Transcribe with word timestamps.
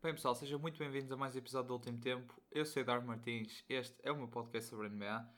Bem 0.00 0.14
pessoal, 0.14 0.34
sejam 0.36 0.60
muito 0.60 0.78
bem-vindos 0.78 1.10
a 1.10 1.16
mais 1.16 1.34
um 1.34 1.38
episódio 1.38 1.68
do 1.68 1.74
Último 1.74 1.98
Tempo. 1.98 2.40
Eu 2.52 2.64
sou 2.64 2.80
Eduardo 2.80 3.04
Martins, 3.04 3.64
este 3.68 3.96
é 4.04 4.12
o 4.12 4.16
meu 4.16 4.28
podcast 4.28 4.70
sobre 4.70 4.88
NBA 4.88 5.28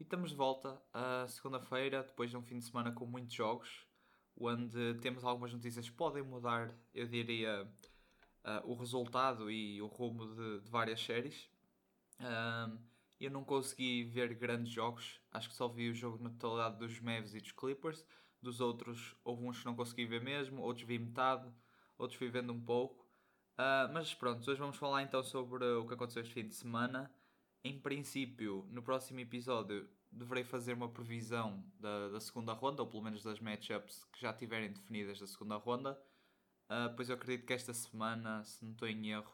e 0.00 0.02
estamos 0.02 0.30
de 0.30 0.36
volta 0.36 0.82
a 0.92 1.28
segunda-feira, 1.28 2.02
depois 2.02 2.30
de 2.30 2.36
um 2.36 2.42
fim 2.42 2.58
de 2.58 2.64
semana 2.64 2.90
com 2.90 3.06
muitos 3.06 3.32
jogos, 3.32 3.86
onde 4.36 4.94
temos 4.94 5.24
algumas 5.24 5.52
notícias 5.52 5.88
que 5.88 5.94
podem 5.94 6.24
mudar, 6.24 6.76
eu 6.92 7.06
diria, 7.06 7.64
uh, 8.44 8.68
o 8.68 8.74
resultado 8.74 9.48
e 9.48 9.80
o 9.80 9.86
rumo 9.86 10.34
de, 10.34 10.62
de 10.62 10.68
várias 10.68 11.00
séries. 11.00 11.48
Um, 12.18 12.76
eu 13.20 13.30
não 13.30 13.44
consegui 13.44 14.02
ver 14.02 14.34
grandes 14.34 14.72
jogos, 14.72 15.20
acho 15.30 15.48
que 15.48 15.54
só 15.54 15.68
vi 15.68 15.88
o 15.88 15.94
jogo 15.94 16.20
na 16.20 16.30
totalidade 16.30 16.78
dos 16.78 16.98
Mavs 16.98 17.34
e 17.34 17.40
dos 17.40 17.52
Clippers. 17.52 18.04
Dos 18.42 18.60
outros, 18.60 19.14
houve 19.24 19.44
uns 19.44 19.60
que 19.60 19.64
não 19.64 19.76
consegui 19.76 20.04
ver 20.04 20.20
mesmo, 20.20 20.60
outros 20.62 20.84
vi 20.84 20.98
metade, 20.98 21.48
outros 21.96 22.18
fui 22.18 22.28
vendo 22.28 22.52
um 22.52 22.60
pouco. 22.60 23.06
Uh, 23.52 23.92
mas 23.92 24.12
pronto, 24.12 24.50
hoje 24.50 24.58
vamos 24.58 24.76
falar 24.76 25.02
então 25.02 25.22
sobre 25.22 25.64
o 25.64 25.86
que 25.86 25.94
aconteceu 25.94 26.22
este 26.22 26.34
fim 26.34 26.48
de 26.48 26.54
semana. 26.54 27.08
Em 27.62 27.78
princípio, 27.78 28.66
no 28.70 28.82
próximo 28.82 29.20
episódio, 29.20 29.88
deverei 30.10 30.42
fazer 30.42 30.72
uma 30.72 30.88
previsão 30.88 31.64
da, 31.78 32.08
da 32.08 32.20
segunda 32.20 32.52
ronda, 32.52 32.82
ou 32.82 32.88
pelo 32.88 33.04
menos 33.04 33.22
das 33.22 33.38
matchups 33.38 34.04
que 34.12 34.20
já 34.20 34.32
tiverem 34.32 34.72
definidas 34.72 35.20
da 35.20 35.26
segunda 35.28 35.56
ronda. 35.56 35.96
Uh, 36.64 36.92
pois 36.96 37.08
eu 37.08 37.14
acredito 37.14 37.46
que 37.46 37.52
esta 37.52 37.72
semana, 37.72 38.42
se 38.44 38.64
não 38.64 38.72
estou 38.72 38.88
em 38.88 39.10
erro, 39.10 39.32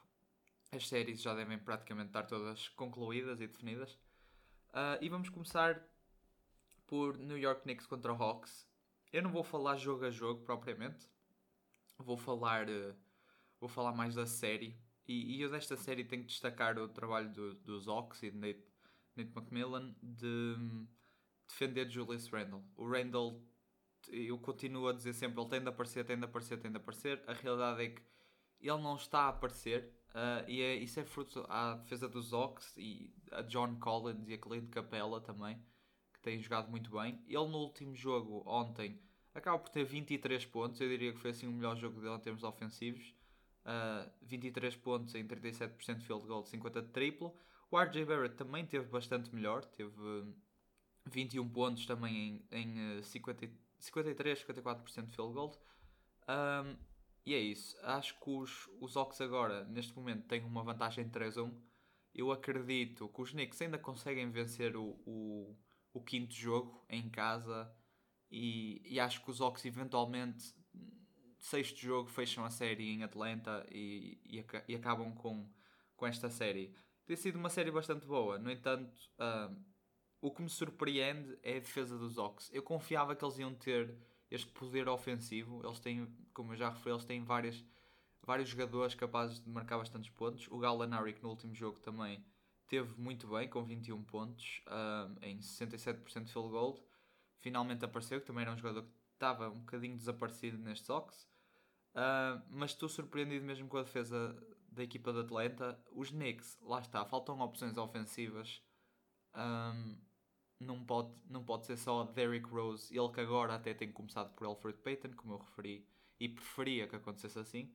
as 0.71 0.87
séries 0.87 1.23
já 1.23 1.35
devem 1.35 1.59
praticamente 1.59 2.09
estar 2.09 2.25
todas 2.25 2.69
concluídas 2.69 3.41
e 3.41 3.47
definidas. 3.47 3.93
Uh, 4.71 5.01
e 5.01 5.09
vamos 5.09 5.31
começar 5.31 5.83
por 6.87 7.17
New 7.17 7.39
York 7.39 7.63
Knicks 7.63 7.87
contra 7.87 8.13
Hawks. 8.13 8.68
Eu 9.13 9.23
não 9.23 9.31
vou 9.31 9.43
falar 9.43 9.77
jogo 9.77 10.05
a 10.05 10.11
jogo 10.11 10.43
propriamente. 10.45 11.09
Vou 11.99 12.17
falar, 12.17 12.69
uh, 12.69 12.95
vou 13.59 13.69
falar 13.69 13.93
mais 13.93 14.15
da 14.15 14.27
série. 14.27 14.79
E, 15.07 15.37
e, 15.37 15.41
eu 15.41 15.51
desta 15.51 15.77
série 15.77 16.05
tenho 16.05 16.23
que 16.23 16.29
destacar 16.29 16.79
o 16.79 16.89
trabalho 16.89 17.31
do, 17.33 17.55
dos 17.55 17.89
Hawks 17.89 18.23
e 18.23 18.31
de 18.31 18.37
Nate, 18.37 18.65
Nate 19.17 19.33
McMillan 19.35 19.95
de 20.03 20.55
um, 20.59 20.87
defender 21.47 21.89
Julius 21.91 22.29
Randle. 22.29 22.63
O 22.77 22.87
Randle, 22.87 23.43
eu 24.09 24.39
continuo 24.39 24.89
a 24.89 24.93
dizer 24.93 25.15
sempre, 25.15 25.41
ele 25.41 25.49
tem 25.49 25.63
de 25.63 25.69
aparecer, 25.69 26.05
tem 26.05 26.19
de 26.19 26.25
aparecer, 26.27 26.59
tem 26.59 26.71
de 26.71 26.77
aparecer. 26.77 27.23
A 27.27 27.33
realidade 27.33 27.83
é 27.83 27.89
que 27.89 28.03
ele 28.61 28.83
não 28.83 28.97
está 28.97 29.23
a 29.23 29.29
aparecer. 29.29 29.95
Uh, 30.11 30.49
e 30.49 30.61
é, 30.61 30.75
isso 30.75 31.01
é 31.01 31.05
fruto 31.05 31.45
à 31.49 31.75
defesa 31.75 32.09
dos 32.09 32.33
Hawks 32.33 32.77
e 32.77 33.15
a 33.31 33.43
John 33.43 33.77
Collins 33.77 34.29
e 34.29 34.35
a 34.35 34.39
Clint 34.39 34.69
Capella 34.71 35.21
também, 35.21 35.63
têm 36.29 36.43
jogado 36.43 36.71
muito 36.71 36.91
bem. 36.91 37.19
Ele 37.27 37.49
no 37.49 37.59
último 37.59 37.95
jogo, 37.95 38.43
ontem, 38.47 39.01
acaba 39.35 39.59
por 39.59 39.71
ter 39.71 39.85
23 39.85 40.45
pontos. 40.47 40.79
Eu 40.81 40.89
diria 40.89 41.13
que 41.13 41.19
foi 41.19 41.31
assim 41.31 41.47
o 41.47 41.53
melhor 41.53 41.77
jogo 41.77 42.01
dele 42.01 42.15
em 42.15 42.21
termos 42.21 42.43
ofensivos. 42.45 43.15
Uh, 43.65 44.11
23 44.23 44.77
pontos 44.77 45.15
em 45.15 45.27
37% 45.27 45.99
de 45.99 46.07
field 46.07 46.27
goal, 46.27 46.45
50 46.45 46.83
de 46.83 46.89
triplo. 46.89 47.35
O 47.71 47.79
RJ 47.79 48.05
Barrett 48.05 48.35
também 48.35 48.67
teve 48.67 48.87
bastante 48.87 49.35
melhor, 49.35 49.65
teve 49.65 49.93
21 51.07 51.49
pontos 51.49 51.85
também 51.87 52.43
em, 52.51 52.99
em 52.99 53.03
50, 53.03 53.51
53, 53.79 54.45
54% 54.45 55.07
de 55.07 55.15
field 55.15 55.33
goal. 55.33 55.55
Um, 56.29 56.77
e 57.25 57.35
é 57.35 57.39
isso. 57.39 57.77
Acho 57.83 58.19
que 58.21 58.31
os, 58.31 58.69
os 58.81 58.97
Ox 58.97 59.21
agora, 59.21 59.65
neste 59.65 59.95
momento, 59.95 60.27
têm 60.27 60.43
uma 60.45 60.63
vantagem 60.63 61.05
de 61.05 61.11
3 61.11 61.39
a 61.39 61.43
1. 61.43 61.63
Eu 62.15 62.33
acredito 62.33 63.09
que 63.09 63.21
os 63.21 63.31
Knicks 63.33 63.61
ainda 63.61 63.79
conseguem 63.79 64.31
vencer 64.31 64.77
o, 64.77 64.99
o, 65.07 65.55
o 65.99 66.05
quinto 66.05 66.35
jogo 66.35 66.85
em 66.89 67.09
casa. 67.11 67.71
E, 68.31 68.81
e, 68.85 69.01
acho 69.01 69.23
que 69.23 69.31
os 69.31 69.41
Ox 69.41 69.65
eventualmente, 69.65 70.55
sexto 71.39 71.79
jogo, 71.79 72.09
fecham 72.09 72.45
a 72.45 72.51
série 72.51 72.91
em 72.91 73.03
Atlanta 73.03 73.67
e, 73.71 74.21
e, 74.25 74.45
e 74.69 74.75
acabam 74.75 75.15
com, 75.15 75.51
com 75.97 76.07
esta 76.07 76.31
série. 76.31 76.75
Tem 77.07 77.17
sido 77.17 77.37
uma 77.37 77.51
série 77.51 77.71
bastante 77.71 78.07
boa. 78.07 78.39
No 78.39 78.51
entanto, 78.51 78.93
o 80.21 80.31
que 80.31 80.43
me 80.43 80.51
surpreende 80.51 81.39
é 81.43 81.57
a 81.57 81.61
defesa 81.61 81.97
dos 81.97 82.19
Ox. 82.19 82.51
Eu 82.53 82.63
confiava 82.63 83.17
que 83.17 83.25
eles 83.25 83.39
iam 83.39 83.55
ter 83.55 83.97
este 84.31 84.51
poder 84.53 84.89
ofensivo. 84.89 85.65
Eles 85.65 85.81
têm, 85.81 86.07
como 86.35 86.53
eu 86.53 86.57
já 86.57 86.69
referi, 86.69 86.91
eles 86.91 87.05
têm 87.05 87.25
várias, 87.25 87.65
vários 88.23 88.49
jogadores 88.49 88.95
capazes 88.95 89.41
de 89.41 89.49
marcar 89.49 89.79
bastantes 89.79 90.11
pontos. 90.11 90.47
O 90.49 90.59
Gallinari, 90.59 91.15
que 91.15 91.23
no 91.23 91.31
último 91.31 91.55
jogo 91.55 91.81
também 91.81 92.23
teve 92.69 93.01
muito 93.01 93.27
bem, 93.27 93.49
com 93.49 93.65
21 93.65 94.05
pontos, 94.05 94.63
um, 94.69 95.17
em 95.23 95.39
67% 95.39 96.25
de 96.25 96.33
field 96.33 96.51
goal. 96.51 96.87
Finalmente 97.41 97.85
apareceu, 97.85 98.21
que 98.21 98.27
também 98.27 98.43
era 98.43 98.53
um 98.53 98.57
jogador 98.57 98.83
que 98.83 98.93
estava 99.15 99.49
um 99.49 99.61
bocadinho 99.61 99.97
desaparecido 99.97 100.59
neste 100.59 100.87
Sox. 100.87 101.29
Uh, 101.95 102.41
mas 102.51 102.73
estou 102.73 102.89
surpreendido 102.89 103.45
mesmo 103.45 103.69
com 103.69 103.79
a 103.79 103.83
defesa 103.83 104.37
da 104.71 104.83
equipa 104.83 105.13
de 105.13 105.21
Atlanta. 105.21 105.83
Os 105.93 106.11
Knicks, 106.11 106.59
lá 106.63 106.81
está, 106.81 107.05
faltam 107.05 107.41
opções 107.41 107.77
ofensivas. 107.77 108.63
Um, 109.35 109.99
não 110.61 110.85
pode, 110.85 111.13
não 111.29 111.45
pode 111.45 111.67
ser 111.67 111.77
só 111.77 112.05
Derrick 112.05 112.49
Rose, 112.49 112.97
ele 112.97 113.09
que 113.11 113.21
agora 113.21 113.55
até 113.55 113.73
tem 113.73 113.91
começado 113.91 114.35
por 114.35 114.47
Alfred 114.47 114.79
Payton, 114.79 115.13
como 115.15 115.35
eu 115.35 115.39
referi, 115.39 115.87
e 116.21 116.29
preferia 116.29 116.87
que 116.89 116.97
acontecesse 116.97 117.39
assim. 117.39 117.73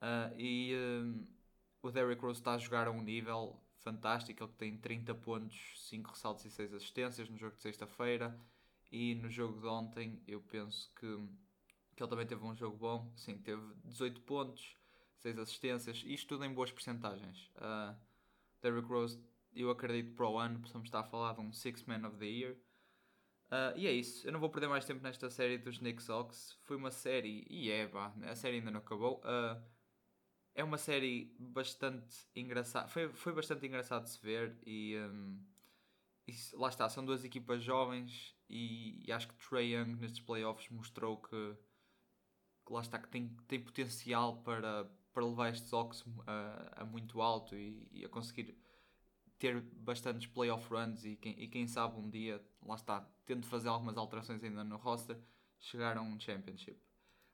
Uh, 0.00 0.34
e 0.38 0.74
um, 0.76 1.26
o 1.82 1.90
Derrick 1.90 2.22
Rose 2.22 2.40
está 2.40 2.54
a 2.54 2.58
jogar 2.58 2.88
a 2.88 2.90
um 2.90 3.02
nível 3.02 3.61
fantástico, 3.82 4.44
ele 4.44 4.52
tem 4.52 4.76
30 4.76 5.14
pontos, 5.16 5.88
5 5.88 6.10
ressaltos 6.10 6.44
e 6.44 6.50
6 6.50 6.74
assistências 6.74 7.28
no 7.28 7.36
jogo 7.36 7.56
de 7.56 7.62
sexta-feira. 7.62 8.38
E 8.90 9.14
no 9.14 9.30
jogo 9.30 9.60
de 9.60 9.66
ontem 9.66 10.22
eu 10.26 10.40
penso 10.40 10.92
que, 10.94 11.06
que 11.96 12.02
ele 12.02 12.10
também 12.10 12.26
teve 12.26 12.44
um 12.44 12.54
jogo 12.54 12.76
bom. 12.76 13.12
Sim, 13.16 13.38
teve 13.38 13.62
18 13.84 14.20
pontos, 14.22 14.76
6 15.18 15.38
assistências, 15.38 16.02
isto 16.06 16.28
tudo 16.28 16.44
em 16.44 16.52
boas 16.52 16.70
percentagens. 16.70 17.50
Uh, 17.56 17.96
Derrick 18.60 18.88
Rose 18.88 19.18
eu 19.54 19.70
acredito 19.70 20.14
para 20.14 20.28
o 20.28 20.38
ano 20.38 20.60
possamos 20.60 20.86
estar 20.86 21.00
a 21.00 21.04
falar 21.04 21.34
de 21.34 21.40
um 21.40 21.52
Six 21.52 21.84
Man 21.84 22.06
of 22.06 22.16
the 22.16 22.26
Year. 22.26 22.56
Uh, 23.50 23.76
e 23.76 23.86
é 23.86 23.92
isso, 23.92 24.26
eu 24.26 24.32
não 24.32 24.40
vou 24.40 24.48
perder 24.48 24.66
mais 24.66 24.84
tempo 24.84 25.02
nesta 25.02 25.28
série 25.28 25.58
dos 25.58 25.78
Knicks 25.78 26.08
Hawks. 26.08 26.56
Foi 26.62 26.76
uma 26.76 26.90
série, 26.90 27.46
e 27.50 27.70
é, 27.70 27.86
pá, 27.86 28.12
a 28.22 28.34
série 28.34 28.58
ainda 28.58 28.70
não 28.70 28.80
acabou. 28.80 29.20
Uh, 29.20 29.62
é 30.54 30.62
uma 30.62 30.78
série 30.78 31.34
bastante 31.38 32.16
engraçada, 32.36 32.88
foi, 32.88 33.08
foi 33.08 33.32
bastante 33.32 33.66
engraçado 33.66 34.04
de 34.04 34.10
se 34.10 34.20
ver. 34.20 34.56
E, 34.66 34.96
um, 34.98 35.38
e 36.26 36.34
lá 36.54 36.68
está, 36.68 36.88
são 36.88 37.04
duas 37.04 37.24
equipas 37.24 37.62
jovens. 37.62 38.34
E, 38.48 39.02
e 39.06 39.12
acho 39.12 39.28
que 39.28 39.34
Trey 39.48 39.74
Young 39.74 39.96
nestes 39.96 40.20
playoffs 40.20 40.68
mostrou 40.70 41.16
que, 41.16 41.56
que 42.66 42.72
lá 42.72 42.80
está, 42.82 42.98
que 42.98 43.08
tem, 43.08 43.28
tem 43.48 43.60
potencial 43.60 44.42
para, 44.42 44.84
para 45.12 45.24
levar 45.24 45.50
estes 45.50 45.72
Hawks 45.72 46.04
a, 46.26 46.82
a 46.82 46.84
muito 46.84 47.22
alto 47.22 47.54
e, 47.54 47.88
e 47.90 48.04
a 48.04 48.08
conseguir 48.08 48.56
ter 49.38 49.60
bastantes 49.60 50.26
playoff 50.26 50.72
runs 50.72 51.04
e 51.04 51.16
quem, 51.16 51.32
e 51.42 51.48
quem 51.48 51.66
sabe 51.66 51.98
um 51.98 52.08
dia, 52.08 52.44
lá 52.62 52.76
está, 52.76 53.00
tendo 53.24 53.40
de 53.40 53.48
fazer 53.48 53.68
algumas 53.68 53.96
alterações 53.96 54.44
ainda 54.44 54.62
no 54.62 54.76
roster, 54.76 55.18
chegar 55.58 55.96
a 55.96 56.02
um 56.02 56.20
championship. 56.20 56.78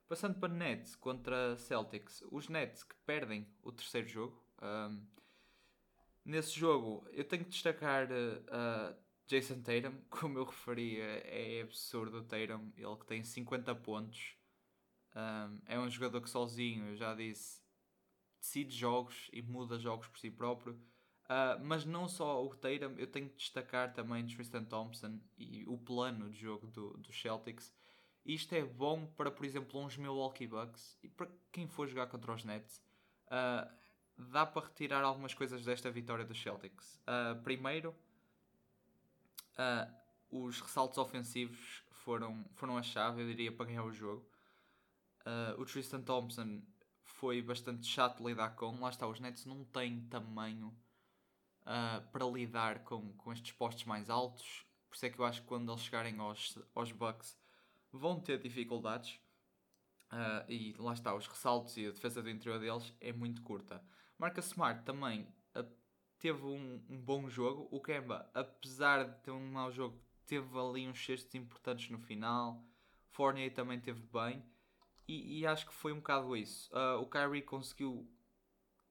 Passando 0.08 0.40
para 0.40 0.48
Nets 0.48 0.96
contra 0.96 1.54
Celtics, 1.58 2.24
os 2.30 2.48
Nets 2.48 2.82
que 2.82 2.94
perdem 3.04 3.46
o 3.62 3.70
terceiro 3.70 4.08
jogo. 4.08 4.42
Um, 4.62 5.06
nesse 6.24 6.58
jogo, 6.58 7.06
eu 7.12 7.24
tenho 7.24 7.44
que 7.44 7.50
destacar 7.50 8.08
uh, 8.10 8.96
Jason 9.26 9.60
Tatum, 9.60 10.00
como 10.08 10.38
eu 10.38 10.46
referi, 10.46 10.98
é 10.98 11.60
absurdo 11.62 12.18
o 12.18 12.24
Tatum, 12.24 12.72
ele 12.74 12.96
que 12.96 13.06
tem 13.06 13.22
50 13.22 13.74
pontos. 13.74 14.34
Um, 15.14 15.60
é 15.66 15.78
um 15.78 15.90
jogador 15.90 16.22
que 16.22 16.30
sozinho, 16.30 16.88
eu 16.88 16.96
já 16.96 17.14
disse, 17.14 17.60
decide 18.40 18.74
jogos 18.74 19.28
e 19.30 19.42
muda 19.42 19.78
jogos 19.78 20.08
por 20.08 20.18
si 20.18 20.30
próprio. 20.30 20.72
Uh, 21.24 21.62
mas 21.62 21.84
não 21.84 22.08
só 22.08 22.42
o 22.42 22.54
Tatum, 22.56 22.94
eu 22.96 23.06
tenho 23.06 23.28
que 23.28 23.36
destacar 23.36 23.92
também 23.92 24.26
Tristan 24.26 24.64
Thompson 24.64 25.20
e 25.36 25.66
o 25.66 25.76
plano 25.76 26.30
de 26.30 26.38
jogo 26.38 26.66
do 26.66 27.12
Celtics. 27.12 27.70
Isto 28.28 28.54
é 28.54 28.62
bom 28.62 29.06
para, 29.06 29.30
por 29.30 29.46
exemplo, 29.46 29.80
uns 29.80 29.96
Milwaukee 29.96 30.46
Bucks 30.46 30.98
e 31.02 31.08
para 31.08 31.26
quem 31.50 31.66
for 31.66 31.88
jogar 31.88 32.08
contra 32.08 32.32
os 32.32 32.44
Nets. 32.44 32.84
Uh, 33.26 33.72
dá 34.18 34.44
para 34.44 34.66
retirar 34.66 35.02
algumas 35.02 35.32
coisas 35.32 35.64
desta 35.64 35.90
vitória 35.90 36.26
dos 36.26 36.40
Celtics. 36.40 37.00
Uh, 37.06 37.42
primeiro, 37.42 37.94
os 40.30 40.60
ressaltos 40.60 40.98
ofensivos 40.98 41.82
foram, 41.90 42.44
foram 42.54 42.76
a 42.76 42.82
chave, 42.82 43.22
eu 43.22 43.26
diria, 43.26 43.50
para 43.50 43.66
ganhar 43.66 43.82
o 43.82 43.92
jogo. 43.92 44.24
o 45.56 45.64
Tristan 45.64 46.02
Thompson 46.02 46.62
foi 47.02 47.42
bastante 47.42 47.86
chato 47.86 48.18
de 48.18 48.24
lidar 48.28 48.50
com. 48.50 48.78
Lá 48.78 48.90
está, 48.90 49.06
os 49.06 49.18
Nets 49.18 49.46
não 49.46 49.64
têm 49.64 50.02
tamanho 50.02 50.68
uh, 51.62 52.06
para 52.12 52.24
lidar 52.26 52.84
com, 52.84 53.12
com 53.14 53.32
estes 53.32 53.52
postos 53.52 53.84
mais 53.84 54.08
altos. 54.08 54.64
Por 54.88 54.94
isso 54.96 55.06
é 55.06 55.10
que 55.10 55.18
eu 55.18 55.24
acho 55.24 55.42
que 55.42 55.48
quando 55.48 55.70
eles 55.70 55.82
chegarem 55.82 56.18
aos, 56.18 56.58
aos 56.74 56.92
Bucks 56.92 57.36
vão 57.92 58.20
ter 58.20 58.38
dificuldades. 58.38 59.20
Uh, 60.10 60.50
e 60.50 60.74
lá 60.78 60.94
está, 60.94 61.14
os 61.14 61.26
ressaltos 61.26 61.76
e 61.76 61.86
a 61.86 61.90
defesa 61.90 62.22
do 62.22 62.30
interior 62.30 62.58
deles 62.58 62.94
é 63.00 63.12
muito 63.12 63.42
curta. 63.42 63.82
Marca 64.18 64.40
Smart 64.40 64.82
também 64.82 65.28
uh, 65.54 65.64
teve 66.18 66.42
um, 66.44 66.82
um, 66.88 66.98
bom 66.98 67.28
jogo. 67.28 67.68
O 67.70 67.80
Kemba, 67.80 68.28
apesar 68.32 69.04
de 69.04 69.20
ter 69.20 69.30
um 69.30 69.50
mau 69.50 69.70
jogo, 69.70 70.00
teve 70.26 70.58
ali 70.58 70.88
uns 70.88 71.04
cestos 71.04 71.34
importantes 71.34 71.90
no 71.90 71.98
final. 71.98 72.64
Fournier 73.10 73.52
também 73.52 73.78
teve 73.80 74.00
bem. 74.12 74.42
e, 75.06 75.40
e 75.40 75.46
acho 75.46 75.66
que 75.66 75.74
foi 75.74 75.92
um 75.92 75.96
bocado 75.96 76.36
isso. 76.36 76.70
Uh, 76.72 77.00
o 77.00 77.06
Kyrie 77.06 77.42
conseguiu, 77.42 78.10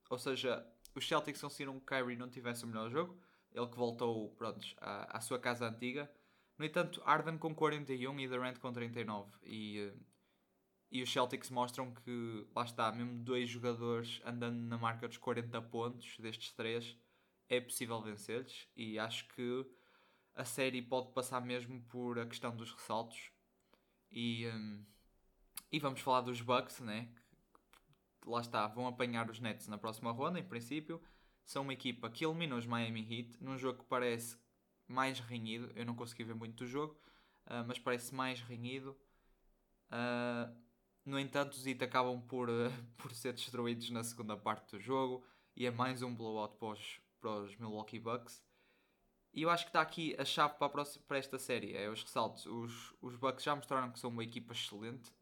ou 0.08 0.18
seja, 0.18 0.64
os 0.94 1.06
Celtics 1.06 1.40
conseguiram 1.40 1.78
que 1.78 1.82
o 1.82 1.86
Kyrie 1.86 2.16
não 2.16 2.28
tivesse 2.28 2.64
o 2.64 2.66
melhor 2.66 2.90
jogo, 2.90 3.18
ele 3.52 3.66
que 3.66 3.76
voltou 3.76 4.30
pronto, 4.30 4.64
à, 4.80 5.16
à 5.16 5.20
sua 5.20 5.38
casa 5.38 5.68
antiga. 5.68 6.10
No 6.58 6.64
entanto, 6.64 7.00
Arden 7.04 7.38
com 7.38 7.54
41 7.54 8.18
e 8.18 8.28
Durant 8.28 8.58
com 8.58 8.72
39. 8.72 9.30
E, 9.44 9.80
uh, 9.80 10.06
e 10.90 11.02
os 11.02 11.12
Celtics 11.12 11.50
mostram 11.50 11.94
que, 11.94 12.46
lá 12.54 12.64
está, 12.64 12.90
mesmo 12.90 13.22
dois 13.22 13.48
jogadores 13.48 14.20
andando 14.24 14.58
na 14.58 14.76
marca 14.76 15.06
dos 15.06 15.18
40 15.18 15.62
pontos 15.62 16.18
destes 16.18 16.52
três, 16.52 16.96
é 17.48 17.60
possível 17.60 18.00
vencer-lhes. 18.02 18.66
E 18.74 18.98
acho 18.98 19.28
que 19.28 19.66
a 20.34 20.44
série 20.44 20.82
pode 20.82 21.12
passar 21.12 21.40
mesmo 21.40 21.80
por 21.82 22.18
a 22.18 22.26
questão 22.26 22.54
dos 22.56 22.72
ressaltos. 22.72 23.30
E, 24.10 24.48
um, 24.48 24.84
e 25.70 25.78
vamos 25.78 26.00
falar 26.00 26.22
dos 26.22 26.40
Bucks, 26.40 26.80
né? 26.80 27.08
Lá 28.26 28.40
está, 28.40 28.66
vão 28.66 28.86
apanhar 28.88 29.30
os 29.30 29.38
Nets 29.38 29.68
na 29.68 29.78
próxima 29.78 30.10
ronda, 30.10 30.40
em 30.40 30.44
princípio. 30.44 31.00
São 31.44 31.62
uma 31.62 31.72
equipa 31.72 32.10
que 32.10 32.24
elimina 32.24 32.56
os 32.56 32.66
Miami 32.66 33.00
Heat 33.00 33.42
num 33.42 33.56
jogo 33.56 33.80
que 33.80 33.88
parece 33.88 34.36
mais 34.88 35.20
renhido. 35.20 35.70
Eu 35.76 35.84
não 35.84 35.94
consegui 35.94 36.24
ver 36.24 36.34
muito 36.34 36.56
do 36.56 36.66
jogo, 36.66 36.98
uh, 37.46 37.64
mas 37.66 37.78
parece 37.78 38.14
mais 38.14 38.40
renhido. 38.40 38.96
Uh, 39.90 40.54
no 41.04 41.18
entanto, 41.18 41.52
os 41.52 41.66
Heat 41.66 41.84
acabam 41.84 42.20
por, 42.22 42.48
uh, 42.48 42.72
por 42.96 43.12
ser 43.12 43.32
destruídos 43.32 43.90
na 43.90 44.02
segunda 44.02 44.36
parte 44.36 44.76
do 44.76 44.80
jogo 44.80 45.24
e 45.54 45.66
é 45.66 45.70
mais 45.70 46.02
um 46.02 46.14
blowout 46.14 46.56
para 46.56 46.68
os, 46.68 47.00
para 47.20 47.30
os 47.42 47.56
Milwaukee 47.56 47.98
Bucks. 47.98 48.42
E 49.34 49.42
eu 49.42 49.50
acho 49.50 49.64
que 49.64 49.68
está 49.68 49.82
aqui 49.82 50.16
a 50.18 50.24
chave 50.24 50.54
para, 50.54 50.68
próxima, 50.68 51.04
para 51.06 51.18
esta 51.18 51.38
série, 51.38 51.76
é 51.76 51.88
os 51.88 52.02
ressaltos. 52.02 52.46
Os, 52.46 52.94
os 53.00 53.14
Bucks 53.14 53.44
já 53.44 53.54
mostraram 53.54 53.92
que 53.92 54.00
são 54.00 54.10
uma 54.10 54.24
equipa 54.24 54.52
excelente 54.52 55.12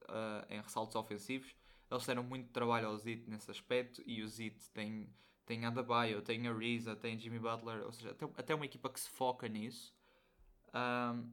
em 0.48 0.60
ressaltos 0.60 0.94
ofensivos. 0.94 1.54
Eles 1.90 2.06
deram 2.06 2.22
muito 2.22 2.50
trabalho 2.50 2.88
aos 2.88 3.02
Zit 3.02 3.28
nesse 3.28 3.50
aspecto 3.50 4.02
e 4.06 4.22
os 4.22 4.34
Zit 4.34 4.70
têm, 4.70 5.08
têm 5.46 5.64
Adebayo, 5.64 6.20
têm 6.20 6.46
Ariza, 6.48 6.96
têm 6.96 7.18
Jimmy 7.18 7.38
Butler, 7.38 7.84
ou 7.84 7.92
seja, 7.92 8.10
até, 8.10 8.24
até 8.36 8.54
uma 8.54 8.66
equipa 8.66 8.90
que 8.90 9.00
se 9.00 9.08
foca 9.08 9.48
nisso. 9.48 9.94
Um, 10.74 11.32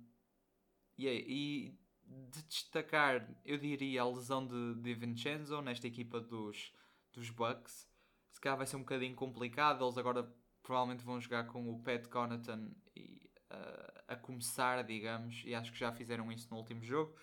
e, 0.98 1.08
e 1.08 1.80
de 2.06 2.44
destacar, 2.44 3.28
eu 3.44 3.58
diria 3.58 4.02
a 4.02 4.08
lesão 4.08 4.46
de, 4.46 4.76
de 4.76 4.94
Vincenzo 4.94 5.62
nesta 5.62 5.88
equipa 5.88 6.22
dos, 6.22 6.72
dos 7.12 7.30
Bucks. 7.30 7.88
Se 8.32 8.40
calhar 8.40 8.58
vai 8.58 8.68
ser 8.68 8.76
um 8.76 8.82
bocadinho 8.82 9.16
complicado, 9.16 9.84
eles 9.84 9.98
agora 9.98 10.32
provavelmente 10.62 11.04
vão 11.04 11.20
jogar 11.20 11.48
com 11.48 11.70
o 11.70 11.80
Pat 11.82 12.08
Connaughton 12.08 12.72
e, 12.96 13.30
uh, 13.52 14.04
a 14.08 14.16
começar, 14.16 14.84
digamos, 14.84 15.44
e 15.46 15.56
acho 15.56 15.72
que 15.72 15.80
já 15.80 15.92
fizeram 15.92 16.32
isso 16.32 16.48
no 16.52 16.58
último 16.58 16.84
jogo. 16.84 17.16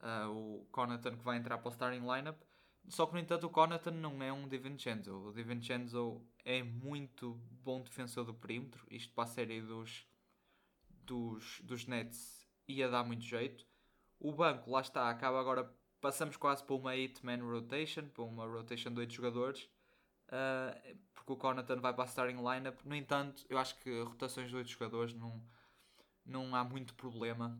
Uh, 0.00 0.30
o 0.30 0.66
Connaughton 0.70 1.16
que 1.16 1.24
vai 1.24 1.36
entrar 1.36 1.58
para 1.58 1.68
o 1.68 1.72
starting 1.72 2.00
lineup. 2.00 2.40
Só 2.88 3.06
que, 3.06 3.14
no 3.14 3.20
entanto, 3.20 3.46
o 3.46 3.50
Connaughton 3.50 3.92
não 3.92 4.22
é 4.22 4.32
um 4.32 4.48
DiVincenzo. 4.48 5.28
O 5.28 5.32
DiVincenzo 5.32 6.20
é 6.44 6.62
muito 6.62 7.34
bom 7.62 7.80
defensor 7.80 8.24
do 8.24 8.34
perímetro. 8.34 8.86
Isto 8.90 9.12
para 9.14 9.24
a 9.24 9.26
série 9.28 9.60
dos, 9.62 10.06
dos, 11.04 11.60
dos 11.62 11.86
Nets 11.86 12.46
ia 12.66 12.88
dar 12.88 13.04
muito 13.04 13.24
jeito. 13.24 13.66
O 14.18 14.32
banco, 14.32 14.70
lá 14.70 14.80
está, 14.80 15.08
acaba 15.08 15.40
agora. 15.40 15.72
Passamos 16.00 16.36
quase 16.36 16.64
para 16.64 16.74
uma 16.74 16.92
8-man 16.92 17.38
rotation, 17.48 18.08
para 18.08 18.24
uma 18.24 18.44
rotation 18.44 18.92
de 18.92 19.00
8 19.00 19.12
jogadores 19.12 19.68
uh, 20.32 20.96
porque 21.12 21.32
o 21.32 21.36
Connaughton 21.36 21.80
vai 21.80 21.92
para 21.92 22.04
a 22.04 22.06
starting 22.06 22.38
lineup. 22.38 22.80
No 22.84 22.94
entanto, 22.94 23.44
eu 23.48 23.58
acho 23.58 23.76
que 23.78 24.02
rotações 24.02 24.48
de 24.48 24.56
8 24.56 24.68
jogadores 24.68 25.14
não, 25.14 25.42
não 26.24 26.54
há 26.54 26.64
muito 26.64 26.94
problema 26.94 27.58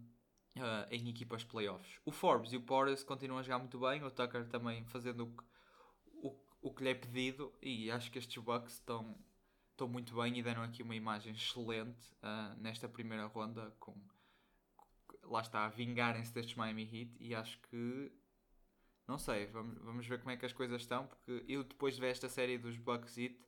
uh, 0.56 0.87
em 0.90 1.08
equipas 1.08 1.44
playoffs. 1.44 1.99
O 2.04 2.12
Forbes 2.12 2.52
e 2.52 2.56
o 2.56 2.62
Porras 2.62 3.02
continuam 3.02 3.38
a 3.38 3.43
jogar 3.43 3.58
muito 3.58 3.78
bem, 3.78 4.02
o 4.02 4.10
Tucker 4.10 4.46
também 4.49 4.84
fazendo 4.87 5.25
o 5.25 5.37
que, 5.37 5.44
o, 6.14 6.37
o 6.60 6.75
que 6.75 6.84
lhe 6.84 6.90
é 6.90 6.94
pedido, 6.94 7.52
e 7.60 7.90
acho 7.90 8.10
que 8.10 8.19
estes 8.19 8.43
Bucks 8.43 8.75
estão, 8.75 9.16
estão 9.70 9.88
muito 9.88 10.14
bem 10.14 10.38
e 10.38 10.43
deram 10.43 10.62
aqui 10.62 10.82
uma 10.82 10.94
imagem 10.94 11.34
excelente 11.34 12.12
uh, 12.22 12.60
nesta 12.60 12.88
primeira 12.88 13.26
ronda 13.26 13.75
com 13.78 13.94
lá 15.25 15.40
está, 15.40 15.64
a 15.64 15.69
vingarem-se 15.69 16.32
destes 16.32 16.56
Miami 16.56 16.82
Heat 16.82 17.16
e 17.20 17.34
acho 17.34 17.58
que 17.70 18.12
não 19.06 19.19
sei, 19.19 19.46
vamos, 19.46 19.78
vamos 19.82 20.06
ver 20.06 20.19
como 20.19 20.31
é 20.31 20.37
que 20.37 20.46
as 20.46 20.52
coisas 20.52 20.81
estão, 20.81 21.06
porque 21.06 21.44
eu 21.49 21.64
depois 21.64 21.94
de 21.94 22.00
ver 22.00 22.08
esta 22.08 22.28
série 22.28 22.56
dos 22.58 22.76
Bucks 22.76 23.19
It, 23.19 23.38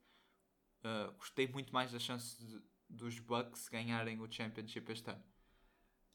uh, 0.85 1.13
gostei 1.17 1.47
muito 1.49 1.73
mais 1.73 1.93
da 1.93 1.99
chance 1.99 2.39
de, 2.45 2.63
dos 2.89 3.19
Bucks 3.19 3.69
ganharem 3.69 4.21
o 4.21 4.31
Championship 4.31 4.91
este 4.91 5.11
ano. 5.11 5.25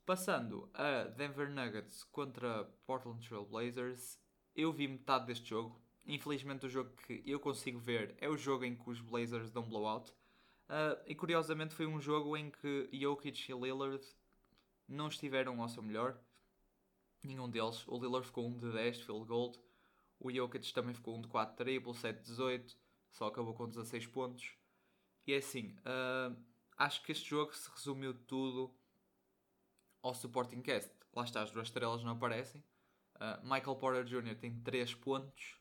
Passando 0.09 0.67
a 0.73 1.03
Denver 1.03 1.51
Nuggets 1.51 2.03
contra 2.05 2.63
Portland 2.87 3.23
Trail 3.27 3.45
Blazers, 3.45 4.19
eu 4.55 4.73
vi 4.73 4.87
metade 4.87 5.27
deste 5.27 5.47
jogo. 5.47 5.79
Infelizmente 6.03 6.65
o 6.65 6.69
jogo 6.69 6.89
que 7.05 7.21
eu 7.27 7.39
consigo 7.39 7.77
ver 7.77 8.15
é 8.17 8.27
o 8.27 8.35
jogo 8.35 8.65
em 8.65 8.75
que 8.75 8.89
os 8.89 8.99
Blazers 8.99 9.51
dão 9.51 9.69
blowout. 9.69 10.11
Uh, 10.67 10.99
e 11.05 11.13
curiosamente 11.13 11.75
foi 11.75 11.85
um 11.85 12.01
jogo 12.01 12.35
em 12.35 12.49
que 12.49 12.89
Jokic 12.91 13.51
e 13.51 13.53
Lillard 13.53 14.03
não 14.87 15.09
estiveram 15.09 15.61
ao 15.61 15.69
seu 15.69 15.83
melhor. 15.83 16.19
Nenhum 17.21 17.47
deles. 17.47 17.87
O 17.87 17.99
Lillard 17.99 18.25
ficou 18.25 18.47
1 18.47 18.57
de 18.57 18.71
10 18.71 19.01
field 19.01 19.25
goal. 19.25 19.53
O 20.19 20.31
Jokic 20.31 20.73
também 20.73 20.95
ficou 20.95 21.15
1 21.19 21.21
de 21.21 21.27
4 21.27 21.55
triple, 21.55 21.93
7 21.93 22.17
de 22.17 22.23
18. 22.23 22.75
Só 23.11 23.27
acabou 23.27 23.53
com 23.53 23.69
16 23.69 24.07
pontos. 24.07 24.55
E 25.27 25.33
é 25.33 25.37
assim, 25.37 25.75
uh, 25.81 26.35
acho 26.79 27.03
que 27.03 27.11
este 27.11 27.29
jogo 27.29 27.55
se 27.55 27.69
resumiu 27.69 28.15
tudo 28.25 28.73
ao 30.01 30.13
supporting 30.13 30.61
cast. 30.61 30.91
Lá 31.15 31.23
está, 31.23 31.41
as 31.41 31.51
duas 31.51 31.67
estrelas 31.67 32.03
não 32.03 32.11
aparecem. 32.11 32.63
Uh, 33.15 33.43
Michael 33.43 33.75
Porter 33.75 34.03
Jr. 34.03 34.35
tem 34.35 34.59
3 34.61 34.95
pontos. 34.95 35.57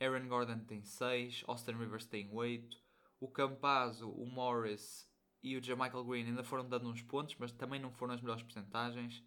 Aaron 0.00 0.28
Gordon 0.28 0.60
tem 0.60 0.82
6. 0.82 1.44
Austin 1.46 1.72
Rivers 1.72 2.06
tem 2.06 2.28
8. 2.32 2.76
O 3.20 3.28
Campazzo, 3.28 4.10
o 4.10 4.26
Morris 4.26 5.08
e 5.42 5.56
o 5.56 5.62
Jamichael 5.62 6.04
Green 6.04 6.26
ainda 6.26 6.44
foram 6.44 6.68
dando 6.68 6.88
uns 6.88 7.02
pontos, 7.02 7.36
mas 7.38 7.52
também 7.52 7.80
não 7.80 7.90
foram 7.92 8.14
as 8.14 8.20
melhores 8.20 8.42
percentagens. 8.42 9.24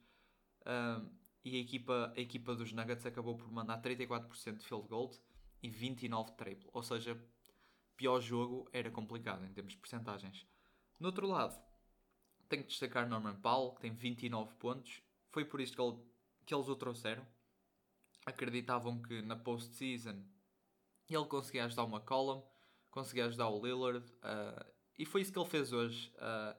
Uh, 0.62 1.10
e 1.44 1.56
a 1.56 1.60
equipa, 1.60 2.14
a 2.16 2.20
equipa 2.20 2.56
dos 2.56 2.72
Nuggets 2.72 3.06
acabou 3.06 3.36
por 3.36 3.52
mandar 3.52 3.82
34% 3.82 4.58
de 4.58 4.66
field 4.66 4.88
goal 4.88 5.12
e 5.64 5.70
29% 5.70 6.26
de 6.26 6.34
triple. 6.34 6.70
Ou 6.72 6.84
seja, 6.84 7.20
pior 7.98 8.22
jogo 8.22 8.70
era 8.72 8.92
complicado 8.92 9.44
em 9.46 9.54
termos 9.54 9.74
de 9.74 9.80
percentagens. 9.80 10.46
No 11.00 11.08
outro 11.08 11.28
lado, 11.28 11.60
tenho 12.52 12.64
que 12.64 12.70
destacar 12.70 13.08
Norman 13.08 13.36
Powell, 13.36 13.72
que 13.72 13.82
tem 13.82 13.94
29 13.94 14.54
pontos. 14.56 15.02
Foi 15.30 15.46
por 15.46 15.62
isso 15.62 15.74
que, 15.74 15.82
ele, 15.82 15.98
que 16.46 16.54
eles 16.54 16.68
o 16.68 16.76
trouxeram. 16.76 17.26
Acreditavam 18.26 19.02
que 19.02 19.22
na 19.22 19.36
post-season 19.36 20.22
ele 21.10 21.26
conseguia 21.26 21.66
ajudar 21.66 21.86
o 21.86 21.90
McCollum, 21.90 22.44
conseguia 22.90 23.26
ajudar 23.26 23.50
o 23.50 23.66
Lillard. 23.66 24.06
Uh, 24.18 24.66
e 25.00 25.06
foi 25.06 25.22
isso 25.22 25.32
que 25.32 25.40
ele 25.40 25.50
fez 25.50 25.72
hoje. 25.72 26.14
Uh, 26.18 26.56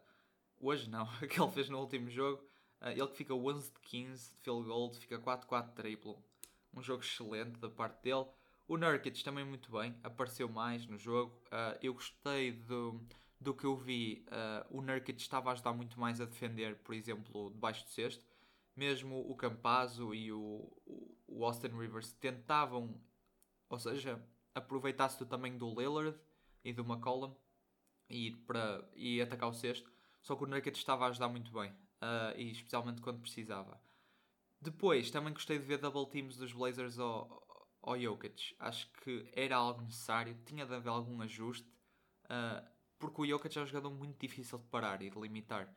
hoje 0.59 0.89
não, 0.89 1.07
que 1.29 1.41
ele 1.41 1.53
fez 1.53 1.69
no 1.69 1.79
último 1.79 2.11
jogo. 2.11 2.43
Uh, 2.81 2.89
ele 2.89 3.09
que 3.09 3.17
fica 3.17 3.35
11 3.35 3.73
de 3.73 3.81
15 3.81 4.33
de 4.33 4.39
field 4.41 4.67
goal, 4.67 4.93
fica 4.95 5.19
4-4 5.19 5.75
triple. 5.75 6.17
Um 6.75 6.83
jogo 6.83 7.03
excelente 7.03 7.59
da 7.59 7.69
parte 7.69 8.03
dele. 8.03 8.27
O 8.67 8.79
Nurkic 8.79 9.23
também 9.23 9.45
muito 9.45 9.71
bem, 9.71 9.95
apareceu 10.03 10.49
mais 10.49 10.87
no 10.87 10.97
jogo. 10.97 11.43
Eu 11.83 11.93
gostei 11.93 12.53
do, 12.53 13.07
do 13.43 13.55
que 13.55 13.65
eu 13.65 13.77
vi. 13.77 14.25
Uh, 14.29 14.79
o 14.79 14.83
Nurkic 14.83 15.21
estava 15.21 15.51
a 15.51 15.53
ajudar 15.53 15.73
muito 15.73 15.99
mais 15.99 16.21
a 16.21 16.25
defender, 16.25 16.77
por 16.79 16.95
exemplo, 16.95 17.51
debaixo 17.51 17.85
do 17.85 17.91
cesto. 17.91 18.25
Mesmo 18.75 19.21
o 19.31 19.37
Campazzo 19.37 20.15
e 20.15 20.33
o, 20.33 20.71
o 21.27 21.45
Austin 21.45 21.69
Rivers 21.69 22.13
tentavam, 22.13 22.99
ou 23.69 23.79
seja, 23.79 24.25
aproveitar-se 24.55 25.19
do 25.19 25.27
tamanho 25.27 25.59
do 25.59 25.69
Lillard 25.69 26.19
e 26.65 26.73
do 26.73 26.83
McCollum 26.83 27.35
e, 28.09 28.33
para, 28.47 28.89
e 28.95 29.21
atacar 29.21 29.49
o 29.49 29.53
cesto. 29.53 29.91
Só 30.23 30.37
que 30.37 30.45
o 30.45 30.47
Nurkic 30.47 30.79
estava 30.79 31.05
a 31.05 31.09
ajudar 31.09 31.29
muito 31.29 31.53
bem 31.53 31.71
uh, 31.71 32.39
e 32.39 32.51
especialmente 32.51 33.03
quando 33.03 33.21
precisava. 33.21 33.81
Depois, 34.61 35.11
também 35.11 35.33
gostei 35.33 35.59
de 35.59 35.65
ver 35.65 35.79
double 35.79 36.07
teams 36.07 36.37
dos 36.37 36.53
Blazers 36.53 36.99
ao, 36.99 37.43
ao 37.83 37.99
Jokic. 37.99 38.55
Acho 38.59 38.91
que 39.03 39.29
era 39.33 39.57
algo 39.57 39.83
necessário, 39.83 40.39
tinha 40.47 40.65
de 40.65 40.73
haver 40.73 40.89
algum 40.89 41.21
ajuste, 41.21 41.69
uh, 42.27 42.72
porque 43.03 43.21
o 43.21 43.27
Jokic 43.27 43.59
é 43.59 43.63
um 43.63 43.67
jogador 43.67 43.91
muito 43.91 44.17
difícil 44.17 44.59
de 44.59 44.65
parar 44.67 45.03
e 45.03 45.11
de 45.11 45.19
limitar. 45.19 45.69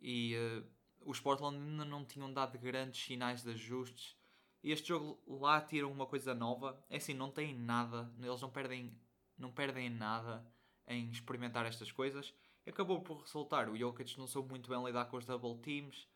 E 0.00 0.36
uh, 0.36 0.64
os 1.04 1.18
Portland 1.18 1.56
ainda 1.56 1.84
não 1.84 2.04
tinham 2.04 2.32
dado 2.32 2.56
grandes 2.56 3.04
sinais 3.04 3.42
de 3.42 3.50
ajustes. 3.50 4.16
E 4.62 4.70
este 4.70 4.88
jogo 4.88 5.20
lá 5.26 5.60
tiram 5.60 5.90
uma 5.90 6.06
coisa 6.06 6.32
nova. 6.32 6.80
É 6.88 6.98
assim, 6.98 7.12
não 7.12 7.28
têm 7.28 7.52
nada, 7.52 8.08
eles 8.20 8.40
não 8.40 8.50
perdem, 8.50 8.96
não 9.36 9.50
perdem 9.50 9.90
nada 9.90 10.46
em 10.86 11.10
experimentar 11.10 11.66
estas 11.66 11.90
coisas 11.90 12.32
acabou 12.70 13.00
por 13.00 13.20
resultar. 13.20 13.68
O 13.68 13.76
Jokic 13.76 14.18
não 14.18 14.26
soube 14.26 14.48
muito 14.50 14.70
bem 14.70 14.82
lidar 14.84 15.04
com 15.06 15.16
os 15.16 15.26
double 15.26 15.56
teams. 15.58 16.08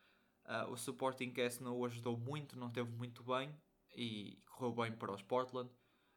Uh, 0.46 0.70
o 0.70 0.76
supporting 0.76 1.30
cast 1.30 1.62
não 1.62 1.76
o 1.76 1.84
ajudou 1.84 2.16
muito, 2.16 2.58
não 2.58 2.70
teve 2.70 2.90
muito 2.90 3.23
bem 3.23 3.54
e 3.96 4.42
correu 4.46 4.73
bem 4.75 4.92
para 4.92 5.12
os 5.12 5.23
Portland. 5.23 5.70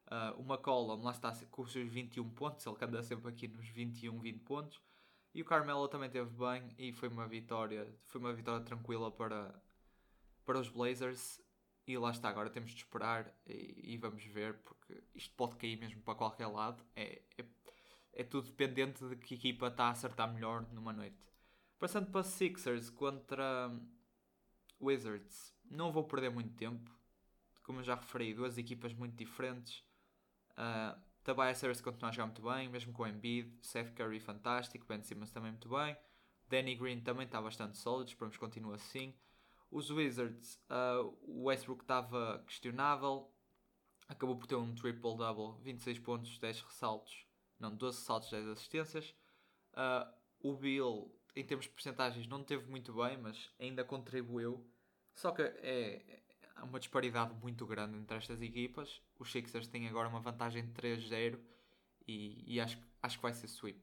Uh, 0.07 0.39
o 0.39 0.41
McCollum 0.41 1.03
lá 1.03 1.11
está 1.11 1.35
com 1.51 1.63
os 1.63 1.71
seus 1.71 1.89
21 1.89 2.29
pontos, 2.29 2.65
ele 2.65 2.77
anda 2.81 3.03
sempre 3.03 3.29
aqui 3.29 3.47
nos 3.47 3.67
21, 3.67 4.17
20 4.19 4.39
pontos. 4.39 4.81
E 5.33 5.41
o 5.41 5.45
Carmelo 5.45 5.87
também 5.87 6.09
teve 6.09 6.29
bem 6.31 6.73
e 6.77 6.93
foi 6.93 7.09
uma 7.09 7.27
vitória, 7.27 7.87
foi 8.05 8.19
uma 8.21 8.33
vitória 8.33 8.63
tranquila 8.63 9.11
para, 9.11 9.53
para 10.45 10.59
os 10.59 10.69
Blazers. 10.69 11.41
e 11.85 11.97
lá 11.97 12.11
está, 12.11 12.29
agora 12.29 12.49
temos 12.49 12.71
de 12.71 12.77
esperar 12.77 13.31
e, 13.45 13.93
e 13.93 13.97
vamos 13.97 14.23
ver, 14.23 14.55
porque 14.63 15.03
isto 15.13 15.35
pode 15.35 15.57
cair 15.57 15.77
mesmo 15.77 16.01
para 16.01 16.15
qualquer 16.15 16.47
lado. 16.47 16.83
É, 16.95 17.21
é, 17.37 17.45
é 18.13 18.23
tudo 18.23 18.47
dependente 18.47 19.05
de 19.07 19.15
que 19.17 19.35
equipa 19.35 19.67
está 19.67 19.85
a 19.85 19.91
acertar 19.91 20.33
melhor 20.33 20.65
numa 20.71 20.93
noite. 20.93 21.17
Passando 21.77 22.09
para 22.09 22.23
Sixers 22.23 22.89
contra 22.89 23.69
Wizards, 24.81 25.53
não 25.69 25.91
vou 25.91 26.05
perder 26.05 26.31
muito 26.31 26.55
tempo. 26.55 26.89
Como 27.61 27.81
eu 27.81 27.83
já 27.83 27.95
referi, 27.95 28.33
duas 28.33 28.57
equipas 28.57 28.93
muito 28.93 29.15
diferentes. 29.15 29.83
Uh, 30.57 30.99
Tobias 31.23 31.61
Harris 31.61 31.81
continua 31.81 32.09
a 32.09 32.11
jogar 32.11 32.27
muito 32.27 32.41
bem, 32.41 32.69
mesmo 32.69 32.93
com 32.93 33.03
o 33.03 33.07
Embiid. 33.07 33.53
Seth 33.61 33.93
Curry 33.93 34.19
fantástico, 34.19 34.85
Ben 34.87 35.01
Simmons 35.03 35.31
também 35.31 35.51
muito 35.51 35.69
bem. 35.69 35.97
Danny 36.47 36.75
Green 36.75 37.01
também 37.01 37.25
está 37.25 37.41
bastante 37.41 37.77
sólido, 37.77 38.09
esperamos 38.09 38.35
que 38.35 38.39
continue 38.39 38.73
assim. 38.73 39.13
Os 39.69 39.89
Wizards, 39.89 40.57
uh, 40.69 41.13
o 41.21 41.43
Westbrook 41.43 41.83
estava 41.83 42.41
questionável, 42.47 43.29
acabou 44.07 44.37
por 44.37 44.47
ter 44.47 44.55
um 44.55 44.73
triple-double, 44.73 45.61
26 45.61 45.99
pontos, 45.99 46.39
10 46.39 46.61
ressaltos, 46.61 47.25
não, 47.59 47.75
12 47.75 47.99
ressaltos, 47.99 48.29
10 48.29 48.47
assistências. 48.47 49.13
Uh, 49.73 50.09
o 50.39 50.55
Bill, 50.55 51.13
em 51.35 51.45
termos 51.45 51.65
de 51.65 51.71
percentagens, 51.71 52.27
não 52.27 52.43
teve 52.43 52.69
muito 52.69 52.93
bem, 52.93 53.17
mas 53.17 53.51
ainda 53.59 53.83
contribuiu. 53.83 54.65
Só 55.13 55.31
que 55.31 55.41
é, 55.41 56.21
uma 56.63 56.79
disparidade 56.79 57.33
muito 57.41 57.65
grande 57.65 57.97
entre 57.97 58.17
estas 58.17 58.41
equipas. 58.41 59.01
Os 59.19 59.31
Sixers 59.31 59.67
têm 59.67 59.87
agora 59.87 60.07
uma 60.07 60.19
vantagem 60.19 60.65
de 60.65 60.71
3-0 60.73 61.39
e, 62.07 62.55
e, 62.55 62.59
acho, 62.59 62.77
acho 63.01 63.17
que 63.17 63.21
vai 63.21 63.33
ser 63.33 63.47
sweep. 63.47 63.81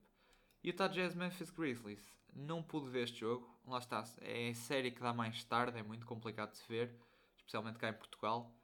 Utah 0.63 0.89
Jazz 0.89 1.15
Memphis 1.15 1.51
Grizzlies. 1.51 2.13
Não 2.35 2.63
pude 2.63 2.89
ver 2.89 3.05
este 3.05 3.21
jogo. 3.21 3.49
Lá 3.67 3.79
está. 3.79 4.03
É 4.21 4.53
série 4.55 4.91
que 4.91 5.01
dá 5.01 5.13
mais 5.13 5.45
tarde. 5.45 5.79
É 5.79 5.83
muito 5.83 6.07
complicado 6.07 6.53
de 6.53 6.59
se 6.59 6.69
ver. 6.69 6.99
Especialmente 7.37 7.79
cá 7.79 7.89
em 7.91 7.95
Portugal. 7.95 8.55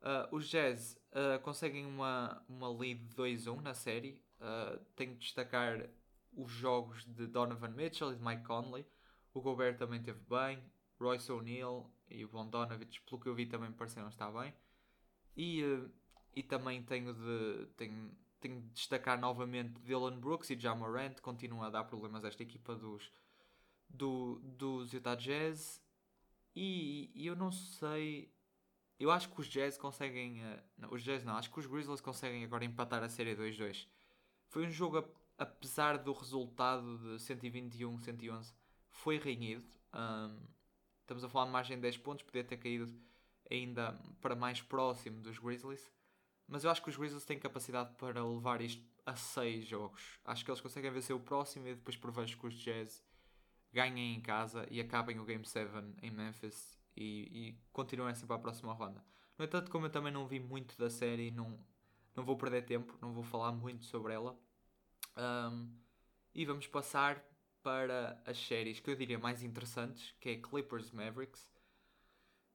Uh, 0.00 0.36
os 0.36 0.48
Jazz 0.48 0.96
uh, 1.10 1.40
conseguem 1.42 1.84
uma, 1.84 2.42
uma 2.48 2.70
lead 2.70 3.04
2-1 3.14 3.60
na 3.60 3.74
série. 3.74 4.22
Uh, 4.40 4.78
tenho 4.94 5.14
de 5.14 5.18
destacar 5.18 5.88
os 6.32 6.50
jogos 6.52 7.04
de 7.04 7.26
Donovan 7.26 7.70
Mitchell 7.70 8.12
e 8.12 8.16
de 8.16 8.24
Mike 8.24 8.44
Conley. 8.44 8.86
O 9.34 9.40
Gobert 9.40 9.76
também 9.76 10.00
teve 10.00 10.20
bem. 10.28 10.62
Royce 11.00 11.30
O'Neal 11.30 11.90
e 12.10 12.24
o 12.24 12.28
Bondonovich, 12.28 13.00
pelo 13.02 13.20
que 13.20 13.28
eu 13.28 13.34
vi, 13.34 13.46
também 13.46 13.68
me 13.68 13.74
pareceram 13.74 14.08
estar 14.08 14.30
bem. 14.30 14.52
E, 15.36 15.62
uh, 15.62 15.90
e 16.34 16.42
também 16.42 16.82
tenho 16.82 17.14
de, 17.14 17.66
tenho, 17.76 18.10
tenho 18.40 18.60
de 18.60 18.68
destacar 18.70 19.18
novamente 19.20 19.80
Dylan 19.82 20.18
Brooks 20.18 20.50
e 20.50 20.58
Jamorant, 20.58 21.20
continuam 21.20 21.62
a 21.62 21.70
dar 21.70 21.84
problemas 21.84 22.24
a 22.24 22.28
esta 22.28 22.42
equipa 22.42 22.74
dos, 22.74 23.10
do, 23.88 24.40
dos 24.42 24.92
Utah 24.92 25.14
Jazz. 25.14 25.82
E, 26.54 27.10
e, 27.14 27.26
eu 27.26 27.36
não 27.36 27.52
sei. 27.52 28.32
Eu 28.98 29.10
acho 29.10 29.28
que 29.28 29.40
os 29.40 29.46
Jazz 29.46 29.78
conseguem. 29.78 30.42
Uh, 30.44 30.62
não, 30.76 30.92
os 30.92 31.02
Jazz 31.02 31.24
não, 31.24 31.36
acho 31.36 31.50
que 31.50 31.58
os 31.58 31.66
Grizzlies 31.66 32.00
conseguem 32.00 32.44
agora 32.44 32.64
empatar 32.64 33.02
a 33.02 33.08
série 33.08 33.36
2-2. 33.36 33.86
Foi 34.48 34.66
um 34.66 34.70
jogo, 34.70 35.04
apesar 35.36 35.98
do 35.98 36.12
resultado 36.12 36.98
de 36.98 37.22
121-111, 37.22 38.52
foi 38.90 39.18
renhido. 39.18 39.64
Um, 39.94 40.57
Estamos 41.08 41.24
a 41.24 41.28
falar 41.30 41.46
de 41.46 41.52
margem 41.52 41.76
de 41.76 41.80
10 41.80 41.96
pontos, 41.96 42.22
podia 42.22 42.44
ter 42.44 42.58
caído 42.58 42.86
ainda 43.50 43.98
para 44.20 44.36
mais 44.36 44.60
próximo 44.60 45.22
dos 45.22 45.38
Grizzlies. 45.38 45.90
Mas 46.46 46.64
eu 46.64 46.70
acho 46.70 46.82
que 46.82 46.90
os 46.90 46.98
Grizzlies 46.98 47.24
têm 47.24 47.38
capacidade 47.38 47.94
para 47.94 48.22
levar 48.22 48.60
isto 48.60 48.84
a 49.06 49.16
6 49.16 49.66
jogos. 49.66 50.20
Acho 50.22 50.44
que 50.44 50.50
eles 50.50 50.60
conseguem 50.60 50.90
vencer 50.90 51.16
o 51.16 51.20
próximo 51.20 51.66
e 51.66 51.74
depois 51.74 51.96
prevejo 51.96 52.38
que 52.38 52.46
os 52.46 52.54
Jazz 52.56 53.02
ganhem 53.72 54.16
em 54.16 54.20
casa 54.20 54.66
e 54.70 54.82
acabem 54.82 55.18
o 55.18 55.24
Game 55.24 55.46
7 55.46 55.70
em 56.02 56.10
Memphis 56.10 56.78
e, 56.94 57.22
e 57.32 57.58
continuem 57.72 58.12
assim 58.12 58.26
para 58.26 58.36
a 58.36 58.40
próxima 58.40 58.74
ronda. 58.74 59.02
No 59.38 59.46
entanto, 59.46 59.70
como 59.70 59.86
eu 59.86 59.90
também 59.90 60.12
não 60.12 60.26
vi 60.26 60.38
muito 60.38 60.76
da 60.76 60.90
série, 60.90 61.30
não, 61.30 61.58
não 62.14 62.22
vou 62.22 62.36
perder 62.36 62.66
tempo, 62.66 62.98
não 63.00 63.14
vou 63.14 63.24
falar 63.24 63.52
muito 63.52 63.86
sobre 63.86 64.12
ela. 64.12 64.38
Um, 65.16 65.74
e 66.34 66.44
vamos 66.44 66.66
passar 66.66 67.24
para 67.62 68.20
as 68.24 68.38
séries 68.38 68.80
que 68.80 68.90
eu 68.90 68.96
diria 68.96 69.18
mais 69.18 69.42
interessantes, 69.42 70.14
que 70.20 70.30
é 70.30 70.36
Clippers 70.36 70.90
Mavericks. 70.90 71.48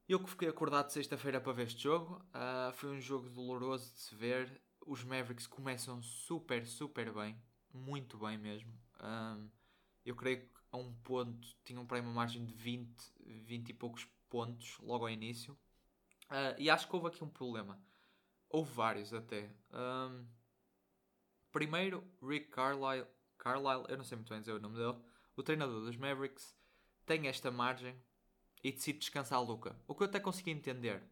Eu 0.08 0.20
que 0.20 0.30
fiquei 0.30 0.50
acordado 0.50 0.90
sexta-feira 0.90 1.40
para 1.40 1.54
ver 1.54 1.68
este 1.68 1.84
jogo, 1.84 2.16
uh, 2.30 2.74
foi 2.74 2.90
um 2.90 3.00
jogo 3.00 3.30
doloroso 3.30 3.94
de 3.94 4.00
se 4.00 4.16
ver. 4.16 4.62
Os 4.86 5.04
Mavericks 5.04 5.48
começam 5.48 6.02
super, 6.02 6.66
super 6.66 7.14
bem, 7.14 7.42
muito 7.74 8.18
bem 8.18 8.38
mesmo. 8.38 8.74
Um, 9.00 9.50
eu 10.06 10.16
creio 10.16 10.42
que 10.42 10.54
a 10.72 10.78
um 10.78 10.94
ponto 11.04 11.48
tinham 11.64 11.86
para 11.86 11.98
aí 11.98 12.04
uma 12.04 12.12
margem 12.12 12.44
de 12.44 12.54
20, 12.54 12.92
20 13.46 13.70
e 13.70 13.74
poucos 13.74 14.08
pontos 14.30 14.78
logo 14.80 15.06
ao 15.06 15.10
início. 15.10 15.54
Uh, 16.24 16.58
e 16.58 16.70
acho 16.70 16.88
que 16.88 16.96
houve 16.96 17.08
aqui 17.08 17.24
um 17.24 17.30
problema. 17.30 17.80
Houve 18.50 18.72
vários 18.74 19.14
até. 19.14 19.50
Um, 19.72 20.26
primeiro, 21.52 22.04
Rick 22.22 22.48
Carlisle 22.50 23.08
Carlisle, 23.44 23.86
eu 23.90 23.98
não 23.98 24.06
sei 24.06 24.16
muito 24.16 24.30
bem 24.30 24.40
dizer 24.40 24.54
o 24.54 24.60
nome 24.60 24.78
dele, 24.78 24.98
o 25.36 25.44
treinador 25.44 25.82
dos 25.82 25.98
Mavericks, 25.98 26.56
tem 27.06 27.28
esta 27.28 27.52
margem 27.52 27.96
e 28.64 28.72
decide 28.72 29.00
descansar 29.00 29.38
a 29.38 29.42
Luca. 29.42 29.76
O 29.88 29.94
que 29.94 30.04
eu 30.04 30.08
até 30.08 30.20
consegui 30.20 30.52
entender. 30.52 31.04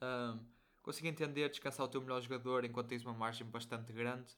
Um, 0.00 0.38
consegui 0.82 1.08
entender 1.08 1.48
descansar 1.48 1.84
o 1.84 1.88
teu 1.88 2.00
melhor 2.00 2.22
jogador 2.22 2.64
enquanto 2.64 2.88
tens 2.88 3.04
uma 3.04 3.12
margem 3.12 3.46
bastante 3.46 3.92
grande 3.92 4.32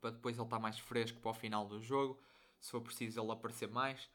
para 0.00 0.10
depois 0.10 0.36
ele 0.36 0.44
estar 0.44 0.58
mais 0.58 0.78
fresco 0.78 1.20
para 1.20 1.30
o 1.30 1.34
final 1.34 1.66
do 1.66 1.80
jogo, 1.80 2.20
se 2.60 2.70
for 2.70 2.80
preciso 2.80 3.20
ele 3.20 3.32
aparecer 3.32 3.68
mais. 3.68 4.08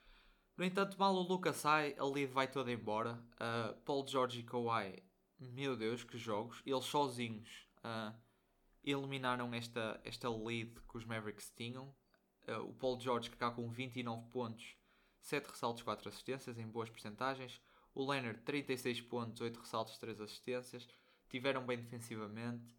No 0.55 0.63
entanto, 0.63 0.97
mal 0.97 1.13
o 1.13 1.21
Luca 1.21 1.51
sai, 1.51 1.95
a 1.97 2.05
lead 2.05 2.31
vai 2.31 2.47
toda 2.47 2.71
embora. 2.71 3.19
Uh, 3.35 3.73
Paul 3.81 4.07
George 4.07 4.39
e 4.39 4.43
Kawhi, 4.43 5.03
meu 5.39 5.75
Deus, 5.75 6.03
que 6.03 6.17
jogos. 6.17 6.61
Eles 6.65 6.85
sozinhos 6.85 7.67
uh, 7.79 8.15
eliminaram 8.83 9.53
esta, 9.53 9.99
esta 10.03 10.29
lead 10.29 10.71
que 10.87 10.97
os 10.97 11.05
Mavericks 11.05 11.51
tinham. 11.55 11.93
Uh, 12.47 12.69
o 12.69 12.73
Paul 12.73 12.99
George 12.99 13.29
que 13.29 13.37
cá 13.37 13.51
com 13.51 13.69
29 13.69 14.29
pontos, 14.29 14.75
7 15.21 15.47
ressaltos, 15.49 15.83
4 15.83 16.09
assistências 16.09 16.57
em 16.57 16.67
boas 16.67 16.89
percentagens. 16.89 17.61
O 17.95 18.09
Leonard 18.09 18.41
36 18.41 19.01
pontos, 19.01 19.41
8 19.41 19.59
ressaltos, 19.59 19.97
3 19.97 20.19
assistências. 20.21 20.87
Tiveram 21.29 21.65
bem 21.65 21.77
defensivamente. 21.77 22.75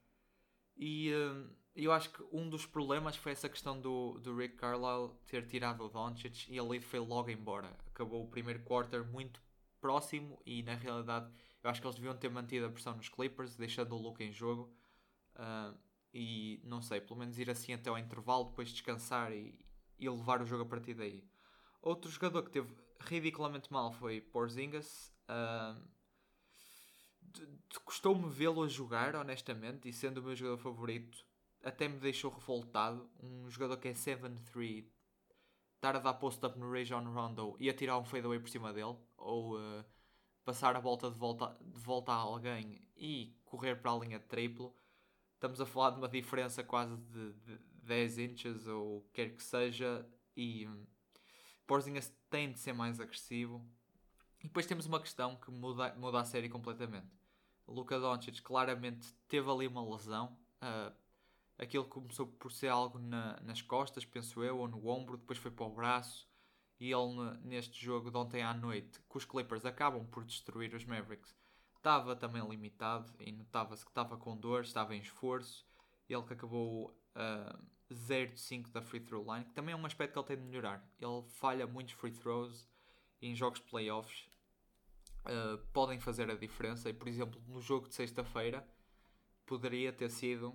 E 0.76 1.12
uh, 1.12 1.50
eu 1.75 1.92
acho 1.92 2.11
que 2.11 2.23
um 2.33 2.49
dos 2.49 2.66
problemas 2.66 3.16
foi 3.16 3.33
essa 3.33 3.49
questão 3.49 3.80
do, 3.80 4.18
do 4.18 4.37
Rick 4.37 4.56
Carlisle 4.56 5.11
ter 5.26 5.47
tirado 5.47 5.85
o 5.85 5.88
Doncic 5.88 6.49
e 6.49 6.59
ali 6.59 6.80
foi 6.80 7.00
logo 7.00 7.30
embora. 7.30 7.68
Acabou 7.88 8.23
o 8.23 8.28
primeiro 8.28 8.61
quarter 8.61 9.04
muito 9.04 9.40
próximo 9.80 10.40
e 10.47 10.62
na 10.62 10.75
realidade 10.75 11.30
eu 11.62 11.71
acho 11.71 11.80
que 11.80 11.87
eles 11.87 11.97
deviam 11.97 12.16
ter 12.16 12.30
mantido 12.30 12.66
a 12.66 12.71
pressão 12.71 12.94
nos 12.94 13.09
Clippers, 13.09 13.56
deixando 13.56 13.97
o 13.97 13.99
Luke 13.99 14.23
em 14.23 14.30
jogo. 14.30 14.71
Uh, 15.35 15.75
e 16.14 16.61
não 16.62 16.80
sei, 16.80 17.00
pelo 17.00 17.18
menos 17.18 17.37
ir 17.40 17.50
assim 17.50 17.73
até 17.73 17.90
ao 17.90 17.99
intervalo, 17.99 18.44
depois 18.44 18.71
descansar 18.71 19.33
e, 19.33 19.59
e 19.99 20.09
levar 20.09 20.40
o 20.40 20.47
jogo 20.47 20.62
a 20.62 20.66
partir 20.66 20.94
daí. 20.94 21.25
Outro 21.83 22.09
jogador 22.09 22.44
que 22.44 22.52
teve 22.52 22.73
ridiculamente 23.00 23.73
mal 23.73 23.92
foi 23.92 24.21
Porzingis. 24.21 25.12
Uh, 25.28 25.83
Custou-me 27.85 28.28
vê-lo 28.28 28.62
a 28.62 28.68
jogar, 28.68 29.16
honestamente, 29.16 29.88
e 29.88 29.92
sendo 29.92 30.18
o 30.18 30.23
meu 30.23 30.37
jogador 30.37 30.59
favorito, 30.59 31.26
até 31.64 31.88
me 31.88 31.99
deixou 31.99 32.30
revoltado. 32.30 33.11
Um 33.21 33.50
jogador 33.50 33.76
que 33.78 33.88
é 33.88 33.92
7-3, 33.92 34.87
estar 35.75 35.97
a 35.97 35.99
dar 35.99 36.14
post-up 36.14 36.56
no 36.56 36.71
Rajon 36.71 37.12
Rondo 37.12 37.56
e 37.59 37.68
a 37.68 37.75
tirar 37.75 37.99
um 37.99 38.04
fadeaway 38.04 38.38
por 38.38 38.49
cima 38.49 38.73
dele, 38.73 38.97
ou 39.16 39.56
uh, 39.56 39.85
passar 40.44 40.76
a 40.76 40.80
volta 40.80 41.11
de, 41.11 41.18
volta 41.18 41.56
de 41.61 41.80
volta 41.80 42.12
a 42.12 42.16
alguém 42.16 42.80
e 42.97 43.37
correr 43.44 43.75
para 43.75 43.90
a 43.90 43.99
linha 43.99 44.21
de 44.21 44.26
triplo 44.26 44.73
estamos 45.44 45.60
a 45.60 45.66
falar 45.66 45.90
de 45.90 45.98
uma 45.98 46.08
diferença 46.08 46.64
quase 46.64 46.96
de, 46.96 47.32
de 47.34 47.58
10 47.82 48.18
inches 48.18 48.66
ou 48.66 49.06
quer 49.12 49.36
que 49.36 49.42
seja 49.42 50.08
e 50.34 50.66
um, 50.66 50.86
tem 52.30 52.50
de 52.50 52.58
ser 52.58 52.72
mais 52.72 52.98
agressivo. 52.98 53.62
E 54.40 54.44
depois 54.44 54.64
temos 54.64 54.86
uma 54.86 54.98
questão 54.98 55.36
que 55.36 55.50
muda, 55.50 55.94
muda 55.96 56.20
a 56.20 56.24
série 56.24 56.48
completamente. 56.48 57.12
Luka 57.68 57.98
Doncic 58.00 58.40
claramente 58.42 59.12
teve 59.28 59.50
ali 59.50 59.66
uma 59.66 59.82
lesão 59.86 60.36
uh, 60.62 60.94
aquilo 61.58 61.84
começou 61.84 62.26
por 62.26 62.50
ser 62.50 62.68
algo 62.68 62.98
na, 62.98 63.38
nas 63.40 63.60
costas 63.60 64.04
penso 64.04 64.42
eu 64.42 64.58
ou 64.58 64.68
no 64.68 64.86
ombro, 64.88 65.16
depois 65.16 65.38
foi 65.38 65.50
para 65.50 65.66
o 65.66 65.70
braço 65.70 66.28
e 66.80 66.90
ele 66.90 67.38
neste 67.42 67.82
jogo 67.82 68.10
de 68.10 68.16
ontem 68.16 68.42
à 68.42 68.52
noite 68.54 68.98
que 69.00 69.16
os 69.16 69.24
Clippers 69.24 69.64
acabam 69.64 70.06
por 70.06 70.24
destruir 70.24 70.74
os 70.74 70.84
Mavericks 70.84 71.34
estava 71.85 72.17
também 72.17 72.43
limitado 72.49 73.12
e 73.21 73.31
notava-se 73.31 73.85
que 73.85 73.91
estava 73.91 74.17
com 74.17 74.35
dor, 74.35 74.62
estava 74.62 74.97
em 74.97 75.00
esforço. 75.00 75.67
Ele 76.09 76.23
que 76.23 76.33
acabou 76.33 76.97
uh, 77.14 77.62
0 77.93 78.33
de 78.33 78.41
5 78.41 78.71
da 78.71 78.81
free 78.81 79.00
throw 79.00 79.23
line, 79.23 79.45
que 79.45 79.53
também 79.53 79.75
é 79.75 79.76
um 79.76 79.85
aspecto 79.85 80.14
que 80.14 80.19
ele 80.19 80.26
tem 80.26 80.37
de 80.38 80.43
melhorar. 80.45 80.83
Ele 80.99 81.23
falha 81.29 81.67
muitos 81.67 81.93
free 81.93 82.11
throws 82.11 82.67
em 83.21 83.35
jogos 83.35 83.61
playoffs. 83.61 84.26
Uh, 85.26 85.59
podem 85.75 86.00
fazer 86.00 86.31
a 86.31 86.35
diferença. 86.35 86.88
E, 86.88 86.95
por 86.95 87.07
exemplo, 87.07 87.38
no 87.47 87.61
jogo 87.61 87.87
de 87.87 87.95
sexta-feira, 87.95 88.67
poderia 89.45 89.93
ter 89.93 90.09
sido 90.09 90.55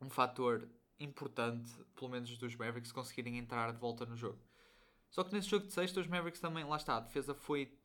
um 0.00 0.08
fator 0.08 0.68
importante, 1.00 1.72
pelo 1.96 2.08
menos 2.08 2.38
dos 2.38 2.54
Mavericks, 2.54 2.92
conseguirem 2.92 3.36
entrar 3.36 3.72
de 3.72 3.80
volta 3.80 4.06
no 4.06 4.16
jogo. 4.16 4.38
Só 5.10 5.24
que 5.24 5.32
nesse 5.32 5.48
jogo 5.48 5.66
de 5.66 5.72
sexta, 5.72 5.98
os 5.98 6.06
Mavericks 6.06 6.40
também, 6.40 6.62
lá 6.62 6.76
está, 6.76 6.98
a 6.98 7.00
defesa 7.00 7.34
foi 7.34 7.76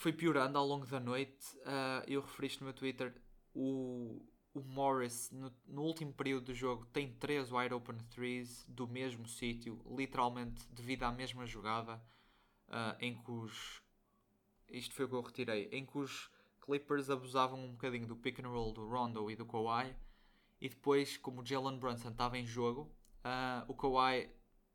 foi 0.00 0.14
piorando 0.14 0.56
ao 0.56 0.66
longo 0.66 0.86
da 0.86 0.98
noite. 0.98 1.56
Uh, 1.58 2.02
eu 2.06 2.22
referi 2.22 2.56
no 2.58 2.64
meu 2.64 2.72
Twitter 2.72 3.14
o, 3.54 4.22
o 4.54 4.60
Morris 4.60 5.30
no, 5.30 5.52
no, 5.66 5.82
último 5.82 6.12
período 6.12 6.46
do 6.46 6.54
jogo 6.54 6.86
tem 6.86 7.12
três 7.12 7.52
wide 7.52 7.74
open 7.74 7.98
threes 8.08 8.64
do 8.66 8.88
mesmo 8.88 9.28
sítio, 9.28 9.78
literalmente 9.94 10.66
devido 10.72 11.02
à 11.02 11.12
mesma 11.12 11.44
jogada 11.44 12.02
uh, 12.68 12.96
em 12.98 13.14
que 13.22 13.30
os 13.30 13.82
isto 14.70 14.94
foi 14.94 15.04
o 15.04 15.08
que 15.08 15.14
eu 15.14 15.20
retirei, 15.20 15.68
em 15.70 15.84
que 15.84 15.98
os 15.98 16.30
Clippers 16.60 17.10
abusavam 17.10 17.62
um 17.62 17.72
bocadinho 17.72 18.06
do 18.06 18.16
pick 18.16 18.38
and 18.38 18.48
roll 18.48 18.72
do 18.72 18.88
Rondo 18.88 19.30
e 19.30 19.36
do 19.36 19.44
Kawhi 19.44 19.94
e 20.60 20.68
depois, 20.68 21.16
como 21.18 21.42
o 21.42 21.44
Jalen 21.44 21.78
Brunson 21.78 22.10
estava 22.10 22.38
em 22.38 22.46
jogo, 22.46 22.90
uh, 23.24 23.64
o 23.68 23.74
Kawhi 23.74 24.30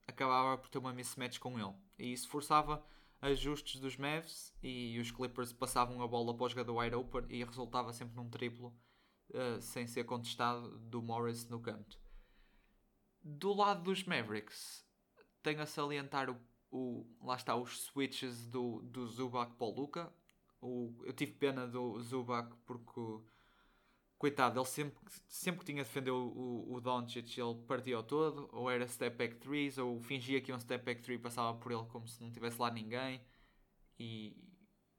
acabava 0.06 0.58
por 0.58 0.70
ter 0.70 0.78
uma 0.78 0.94
mismatch 0.94 1.40
com 1.40 1.58
ele 1.58 1.74
e 1.98 2.14
isso 2.14 2.30
forçava 2.30 2.86
ajustes 3.22 3.80
dos 3.80 3.98
Mavs 3.98 4.54
e 4.62 5.00
os 5.00 5.12
Clippers 5.12 5.54
passavam 5.54 6.02
a 6.02 6.08
bola 6.08 6.36
para 6.36 6.46
o 6.46 6.50
jogador 6.50 6.78
wide 6.78 6.96
open 6.96 7.26
e 7.30 7.44
resultava 7.44 7.92
sempre 7.94 8.16
num 8.16 8.30
triplo 8.30 8.76
uh, 9.30 9.62
sem 9.62 9.88
ser 9.88 10.04
contestado 10.04 10.78
do 10.80 11.02
Morris 11.02 11.48
no 11.48 11.60
canto. 11.60 12.00
Do 13.24 13.54
lado 13.54 13.84
dos 13.84 14.04
Mavericks, 14.04 14.86
tenho 15.42 15.62
a 15.62 15.66
salientar 15.66 16.30
o, 16.30 16.40
o 16.70 17.08
lá 17.22 17.36
está 17.36 17.56
os 17.56 17.82
switches 17.82 18.46
do, 18.48 18.82
do 18.84 19.08
Zubac 19.08 19.56
para 19.56 19.66
o 19.66 19.72
Luca. 19.72 20.14
O, 20.62 21.04
eu 21.06 21.14
tive 21.14 21.34
pena 21.34 21.68
do 21.68 22.00
Zubac 22.02 22.56
porque 22.66 23.02
coitado, 24.18 24.60
ele 24.60 24.66
sempre, 24.66 24.98
sempre 25.28 25.60
que 25.60 25.66
tinha 25.66 25.84
de 25.84 25.88
defender 25.88 26.12
o, 26.12 26.28
o, 26.28 26.74
o 26.74 26.82
Doncic, 26.82 27.38
ele 27.38 27.56
partia 27.68 28.02
todo, 28.02 28.50
ou 28.52 28.70
era 28.70 28.88
step 28.88 29.16
back 29.18 29.36
threes, 29.36 29.78
ou 29.78 30.00
fingia 30.00 30.42
que 30.42 30.52
um 30.54 30.60
step 30.60 30.84
back 30.84 31.02
three 31.02 31.18
passava 31.18 31.58
por 31.58 31.72
ele 31.72 31.86
como 31.86 32.08
se 32.08 32.22
não 32.22 32.32
tivesse 32.32 32.60
lá 32.60 32.72
ninguém. 32.72 33.22
E, 34.00 34.36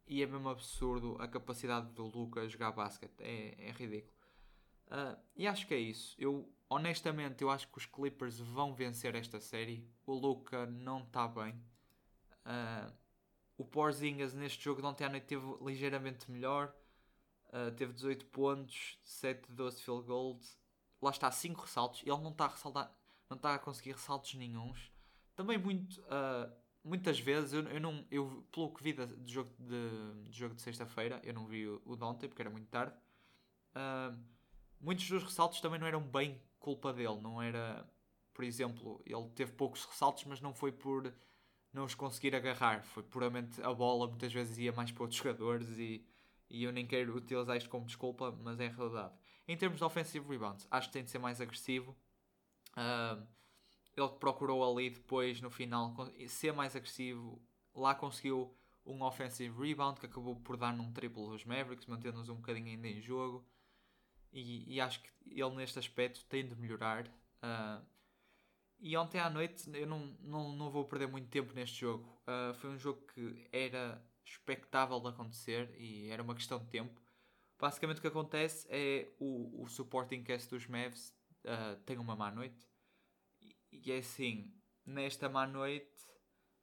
e 0.06 0.22
é 0.22 0.26
mesmo 0.26 0.48
absurdo 0.48 1.16
a 1.18 1.26
capacidade 1.26 1.90
do 1.92 2.04
Luca 2.06 2.48
jogar 2.48 2.72
basquete, 2.72 3.20
é, 3.20 3.68
é 3.68 3.70
ridículo. 3.72 4.14
Uh, 4.86 5.18
e 5.34 5.46
acho 5.46 5.66
que 5.66 5.74
é 5.74 5.78
isso. 5.78 6.14
Eu, 6.18 6.48
honestamente, 6.68 7.42
eu 7.42 7.50
acho 7.50 7.68
que 7.68 7.78
os 7.78 7.86
Clippers 7.86 8.38
vão 8.38 8.74
vencer 8.74 9.14
esta 9.14 9.40
série. 9.40 9.88
O 10.06 10.14
Luca 10.14 10.66
não 10.66 11.00
está 11.00 11.26
bem. 11.26 11.54
Uh, 12.44 12.92
o 13.58 13.64
Porzingis 13.64 14.34
neste 14.34 14.62
jogo 14.62 14.80
de 14.80 14.86
ontem 14.86 15.04
à 15.04 15.08
noite 15.08 15.26
teve 15.26 15.44
ligeiramente 15.60 16.30
melhor. 16.30 16.72
Uh, 17.48 17.70
teve 17.76 17.92
18 17.92 18.26
pontos, 18.26 18.98
7 19.02 19.48
de 19.48 19.54
12 19.54 19.82
field 19.82 20.06
goals. 20.06 20.58
Lá 21.00 21.10
está, 21.10 21.30
5 21.30 21.60
ressaltos. 21.62 22.02
Ele 22.02 22.20
não 22.20 22.30
está 22.30 22.46
a 22.46 22.48
ressaltar, 22.48 22.96
não 23.30 23.36
está 23.36 23.54
a 23.54 23.58
conseguir 23.58 23.92
ressaltos 23.92 24.34
nenhums. 24.34 24.90
Também 25.34 25.58
muito, 25.58 26.00
uh, 26.02 26.52
muitas 26.82 27.18
vezes, 27.20 27.52
eu, 27.52 27.62
eu, 27.68 27.80
não, 27.80 28.04
eu 28.10 28.46
pelo 28.50 28.72
que 28.72 28.82
vi 28.82 28.92
de, 28.92 29.32
jogo 29.32 29.50
de, 29.58 30.28
de 30.30 30.38
jogo 30.38 30.54
de 30.54 30.62
sexta-feira, 30.62 31.20
eu 31.22 31.34
não 31.34 31.46
vi 31.46 31.66
o, 31.66 31.80
o 31.84 31.96
de 31.96 32.04
ontem 32.04 32.28
porque 32.28 32.42
era 32.42 32.50
muito 32.50 32.68
tarde. 32.68 32.96
Uh, 33.76 34.18
muitos 34.80 35.08
dos 35.08 35.22
ressaltos 35.22 35.60
também 35.60 35.78
não 35.78 35.86
eram 35.86 36.00
bem 36.00 36.40
culpa 36.58 36.92
dele. 36.92 37.20
Não 37.20 37.40
era, 37.40 37.88
por 38.34 38.44
exemplo, 38.44 39.02
ele 39.06 39.28
teve 39.34 39.52
poucos 39.52 39.84
ressaltos, 39.84 40.24
mas 40.24 40.40
não 40.40 40.54
foi 40.54 40.72
por 40.72 41.12
não 41.72 41.84
os 41.84 41.94
conseguir 41.94 42.34
agarrar. 42.34 42.82
Foi 42.84 43.02
puramente 43.02 43.62
a 43.62 43.72
bola, 43.72 44.08
muitas 44.08 44.32
vezes 44.32 44.58
ia 44.58 44.72
mais 44.72 44.90
para 44.90 45.02
outros 45.02 45.18
jogadores 45.18 45.68
e 45.78 46.04
e 46.48 46.64
eu 46.64 46.72
nem 46.72 46.86
quero 46.86 47.16
utilizar 47.16 47.56
isto 47.56 47.68
como 47.68 47.86
desculpa, 47.86 48.30
mas 48.42 48.60
é 48.60 48.66
a 48.66 48.70
realidade. 48.70 49.14
Em 49.48 49.56
termos 49.56 49.78
de 49.78 49.84
offensive 49.84 50.26
rebounds, 50.28 50.66
acho 50.70 50.88
que 50.88 50.92
tem 50.92 51.04
de 51.04 51.10
ser 51.10 51.18
mais 51.18 51.40
agressivo. 51.40 51.96
Uh, 52.72 53.26
ele 53.96 54.08
procurou 54.20 54.62
ali 54.70 54.90
depois, 54.90 55.40
no 55.40 55.50
final, 55.50 55.94
ser 56.28 56.52
mais 56.52 56.76
agressivo. 56.76 57.40
Lá 57.74 57.94
conseguiu 57.94 58.54
um 58.84 59.02
offensive 59.02 59.58
rebound 59.58 59.98
que 59.98 60.06
acabou 60.06 60.36
por 60.36 60.56
dar 60.56 60.72
num 60.72 60.92
triplo 60.92 61.30
dos 61.30 61.44
Mavericks, 61.44 61.86
mantendo-nos 61.86 62.28
um 62.28 62.36
bocadinho 62.36 62.68
ainda 62.68 62.88
em 62.88 63.00
jogo. 63.00 63.46
E, 64.32 64.74
e, 64.74 64.80
acho 64.80 65.02
que 65.02 65.10
ele 65.26 65.54
neste 65.54 65.78
aspecto 65.78 66.24
tem 66.26 66.46
de 66.46 66.54
melhorar. 66.54 67.06
Uh, 67.06 67.84
e 68.78 68.96
ontem 68.96 69.18
à 69.18 69.30
noite 69.30 69.64
eu 69.72 69.86
não, 69.86 70.14
não, 70.20 70.52
não 70.52 70.70
vou 70.70 70.84
perder 70.84 71.08
muito 71.08 71.28
tempo 71.28 71.54
neste 71.54 71.80
jogo. 71.80 72.06
Uh, 72.22 72.54
foi 72.54 72.70
um 72.70 72.78
jogo 72.78 73.00
que 73.14 73.48
era 73.50 74.02
expectável 74.26 74.98
de 75.00 75.08
acontecer 75.08 75.74
e 75.78 76.10
era 76.10 76.22
uma 76.22 76.34
questão 76.34 76.58
de 76.58 76.66
tempo. 76.66 77.00
Basicamente 77.58 77.98
o 77.98 78.00
que 78.00 78.08
acontece 78.08 78.66
é 78.68 79.08
o, 79.18 79.62
o 79.62 79.68
supporting 79.68 80.22
cast 80.22 80.50
dos 80.50 80.66
Mavs 80.66 81.14
uh, 81.44 81.80
tem 81.84 81.96
uma 81.96 82.16
má 82.16 82.30
noite 82.30 82.68
e, 83.40 83.56
e 83.70 83.92
é 83.92 83.98
assim, 83.98 84.52
nesta 84.84 85.28
má 85.28 85.46
noite 85.46 85.96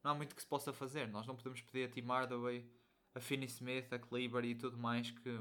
não 0.04 0.12
há 0.12 0.14
muito 0.14 0.36
que 0.36 0.42
se 0.42 0.48
possa 0.48 0.74
fazer. 0.74 1.08
Nós 1.08 1.26
não 1.26 1.36
podemos 1.36 1.62
pedir 1.62 1.86
a 1.86 1.90
Tim 1.90 2.06
Hardaway, 2.06 2.70
a 3.16 3.20
Finney 3.22 3.48
Smith, 3.48 3.92
a 3.94 3.98
Kleber 3.98 4.44
e 4.44 4.54
tudo 4.54 4.78
mais 4.78 5.10
que, 5.10 5.40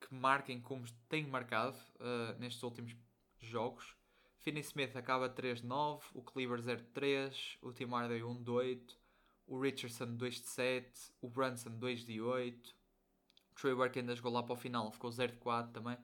que 0.00 0.14
marquem 0.14 0.60
como 0.60 0.90
têm 1.08 1.26
marcado 1.26 1.76
uh, 1.96 2.38
nestes 2.38 2.62
últimos 2.62 2.96
jogos. 3.38 3.94
Finney 4.38 4.62
Smith 4.62 4.96
acaba 4.96 5.28
3-9, 5.28 6.02
o 6.14 6.22
Kleber 6.22 6.60
0-3, 6.60 7.58
o 7.60 7.72
Tim 7.72 7.86
Hardaway 7.86 8.22
1-8, 8.22 8.96
o 9.48 9.58
Richardson 9.58 10.14
2 10.14 10.34
de 10.42 10.48
7, 10.48 11.12
o 11.22 11.28
Brunson 11.28 11.70
2 11.70 12.04
de 12.04 12.20
8, 12.20 12.76
o 13.50 13.54
Trey 13.54 13.74
Burke 13.74 13.98
ainda 13.98 14.14
jogou 14.14 14.30
lá 14.30 14.42
para 14.42 14.52
o 14.52 14.56
final, 14.56 14.92
ficou 14.92 15.10
0 15.10 15.32
de 15.32 15.38
4 15.38 15.72
também. 15.72 15.96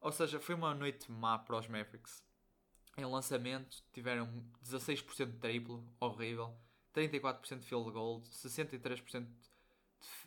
Ou 0.00 0.12
seja, 0.12 0.40
foi 0.40 0.54
uma 0.54 0.74
noite 0.74 1.10
má 1.10 1.38
para 1.38 1.56
os 1.56 1.68
Mavericks. 1.68 2.22
Em 2.98 3.04
lançamento 3.04 3.82
tiveram 3.92 4.44
16% 4.64 5.26
de 5.26 5.38
triplo, 5.38 5.86
horrível, 6.00 6.56
34% 6.94 7.60
de 7.60 7.66
field 7.66 7.90
goal, 7.92 8.20
63% 8.22 9.26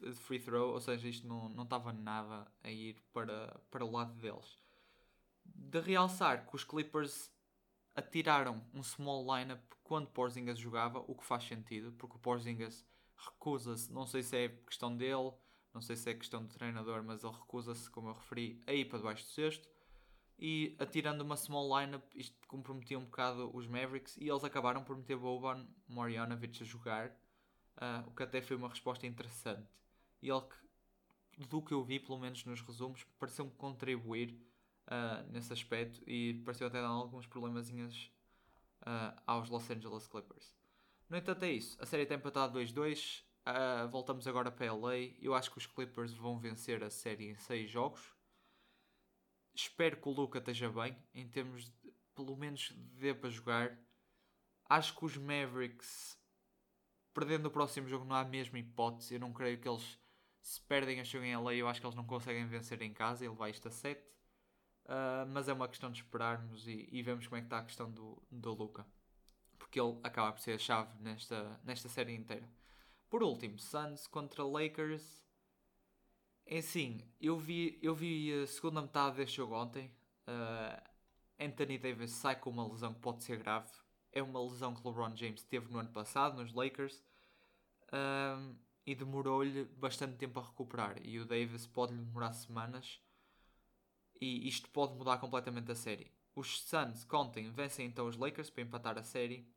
de 0.02 0.14
free 0.14 0.40
throw, 0.40 0.74
ou 0.74 0.80
seja, 0.80 1.08
isto 1.08 1.28
não, 1.28 1.50
não 1.50 1.64
estava 1.64 1.92
nada 1.92 2.50
a 2.64 2.72
ir 2.72 2.96
para, 3.12 3.60
para 3.70 3.84
o 3.84 3.92
lado 3.92 4.14
deles. 4.14 4.58
De 5.44 5.80
realçar 5.80 6.48
que 6.48 6.56
os 6.56 6.64
Clippers 6.64 7.32
atiraram 7.96 8.66
um 8.74 8.84
small 8.84 9.24
lineup 9.36 9.62
quando 9.84 10.08
Porzingis 10.08 10.60
jogava, 10.60 11.00
o 11.08 11.16
que 11.16 11.26
faz 11.26 11.44
sentido, 11.44 11.92
porque 11.94 12.16
o 12.16 12.20
recusa-se, 13.18 13.92
não 13.92 14.06
sei 14.06 14.24
se 14.24 14.38
é 14.38 14.50
questão 14.50 14.96
dele, 14.96 15.32
não 15.74 15.82
sei 15.82 15.96
se 15.96 16.10
é 16.10 16.14
questão 16.14 16.44
do 16.44 16.50
treinador, 16.50 17.04
mas 17.04 17.24
ele 17.24 17.34
recusa-se, 17.34 17.90
como 17.90 18.10
eu 18.10 18.14
referi, 18.14 18.62
a 18.66 18.74
ir 18.74 18.86
para 18.86 19.00
debaixo 19.00 19.26
do 19.26 19.30
cesto. 19.30 19.68
E 20.38 20.76
atirando 20.80 21.22
uma 21.22 21.36
small 21.36 21.68
lineup, 21.80 22.04
isto 22.16 22.48
comprometia 22.48 22.98
um 22.98 23.04
bocado 23.04 23.56
os 23.56 23.68
Mavericks 23.68 24.16
e 24.18 24.30
eles 24.30 24.44
acabaram 24.44 24.84
por 24.84 24.96
meter 24.96 25.18
Boban 25.18 25.68
Marjanovic 25.88 26.64
a 26.64 26.66
jogar, 26.66 27.10
uh, 27.10 28.08
o 28.08 28.12
que 28.12 28.24
até 28.24 28.42
foi 28.42 28.56
uma 28.56 28.70
resposta 28.70 29.06
interessante. 29.06 29.68
E 30.22 30.30
ele, 30.30 30.46
do 31.50 31.62
que 31.62 31.74
eu 31.74 31.84
vi, 31.84 32.00
pelo 32.00 32.20
menos 32.20 32.46
nos 32.46 32.62
resumos, 32.62 33.04
pareceu-me 33.20 33.52
contribuir 33.52 34.40
uh, 34.90 35.32
nesse 35.32 35.54
aspecto 35.54 36.02
e 36.10 36.42
pareceu 36.46 36.68
até 36.68 36.82
dar 36.82 36.88
alguns 36.88 37.28
problemazinhos 37.28 38.12
uh, 38.82 39.22
aos 39.26 39.50
Los 39.50 39.70
Angeles 39.70 40.08
Clippers. 40.08 40.56
No 41.08 41.18
entanto, 41.18 41.44
é 41.44 41.52
isso. 41.52 41.78
A 41.82 41.86
série 41.86 42.06
tem 42.06 42.18
empatado 42.18 42.60
2-2. 42.60 43.24
Uh, 43.48 43.90
voltamos 43.90 44.28
agora 44.28 44.52
para 44.52 44.72
LA. 44.74 45.16
Eu 45.20 45.34
acho 45.34 45.52
que 45.52 45.58
os 45.58 45.66
Clippers 45.66 46.14
vão 46.14 46.40
vencer 46.40 46.84
a 46.84 46.90
série 46.90 47.30
em 47.30 47.36
6 47.36 47.70
jogos. 47.70 48.14
Espero 49.56 49.98
que 49.98 50.08
o 50.08 50.12
Luca 50.12 50.40
esteja 50.40 50.70
bem, 50.70 50.96
em 51.14 51.28
termos 51.28 51.66
de, 51.66 51.94
pelo 52.16 52.38
menos 52.38 52.72
dê 52.94 53.14
para 53.14 53.30
jogar. 53.30 53.78
Acho 54.70 54.96
que 54.96 55.04
os 55.04 55.18
Mavericks, 55.18 56.18
perdendo 57.14 57.48
o 57.48 57.52
próximo 57.52 57.88
jogo, 57.88 58.06
não 58.06 58.16
há 58.16 58.22
a 58.22 58.26
mesma 58.26 58.60
hipótese. 58.60 59.16
Eu 59.16 59.20
não 59.20 59.34
creio 59.34 59.60
que 59.60 59.68
eles, 59.68 60.00
se 60.42 60.62
perdem 60.62 61.00
a 61.00 61.04
jogo 61.04 61.26
em 61.26 61.36
LA, 61.36 61.56
eu 61.56 61.68
acho 61.68 61.82
que 61.82 61.88
eles 61.88 61.96
não 61.96 62.06
conseguem 62.06 62.46
vencer 62.46 62.82
em 62.84 62.94
casa. 62.94 63.26
Ele 63.26 63.36
vai 63.36 63.52
a 63.52 63.72
7. 63.72 64.00
Uh, 64.90 65.24
mas 65.32 65.48
é 65.48 65.54
uma 65.54 65.68
questão 65.68 65.92
de 65.92 66.02
esperarmos 66.02 66.68
e, 66.68 66.90
e 66.92 67.04
vemos 67.04 67.28
como 67.28 67.38
é 67.38 67.42
que 67.42 67.46
está 67.46 67.60
a 67.60 67.64
questão 67.64 67.92
do, 67.92 68.20
do 68.32 68.54
Luca. 68.56 68.84
Porque 69.60 69.80
ele 69.80 70.00
acaba 70.02 70.32
por 70.32 70.42
ser 70.42 70.54
a 70.54 70.58
chave 70.58 70.92
nesta, 71.00 71.60
nesta 71.64 71.88
série 71.88 72.16
inteira. 72.16 72.50
Por 73.08 73.22
último, 73.22 73.60
Suns 73.60 74.08
contra 74.08 74.44
Lakers. 74.44 75.24
É 76.44 76.58
assim, 76.58 77.08
eu 77.22 77.38
vi, 77.38 77.78
eu 77.84 77.94
vi 77.94 78.34
a 78.42 78.48
segunda 78.48 78.82
metade 78.82 79.18
deste 79.18 79.38
jogo 79.38 79.54
ontem. 79.54 79.94
Uh, 80.28 80.90
Anthony 81.40 81.78
Davis 81.78 82.10
sai 82.10 82.36
com 82.36 82.50
uma 82.50 82.68
lesão 82.68 82.92
que 82.92 83.00
pode 83.00 83.24
ser 83.24 83.38
grave. 83.38 83.70
É 84.12 84.24
uma 84.24 84.42
lesão 84.42 84.74
que 84.74 84.88
LeBron 84.88 85.16
James 85.16 85.44
teve 85.44 85.72
no 85.72 85.78
ano 85.78 85.92
passado 85.92 86.42
nos 86.42 86.52
Lakers. 86.52 87.04
Uh, 87.94 88.56
e 88.88 88.96
demorou-lhe 88.96 89.66
bastante 89.66 90.18
tempo 90.18 90.40
a 90.40 90.44
recuperar. 90.44 90.98
E 91.04 91.20
o 91.20 91.26
Davis 91.26 91.68
pode 91.68 91.94
lhe 91.94 92.04
demorar 92.04 92.34
semanas 92.34 93.00
e 94.20 94.48
isto 94.48 94.70
pode 94.70 94.94
mudar 94.94 95.18
completamente 95.18 95.72
a 95.72 95.76
série. 95.76 96.12
Os 96.36 96.62
Suns, 96.62 97.04
contem, 97.06 97.52
vencem 97.52 97.86
então 97.86 98.08
os 98.08 98.18
Lakers 98.18 98.50
para 98.50 98.64
empatar 98.64 98.98
a 98.98 99.04
série. 99.04 99.48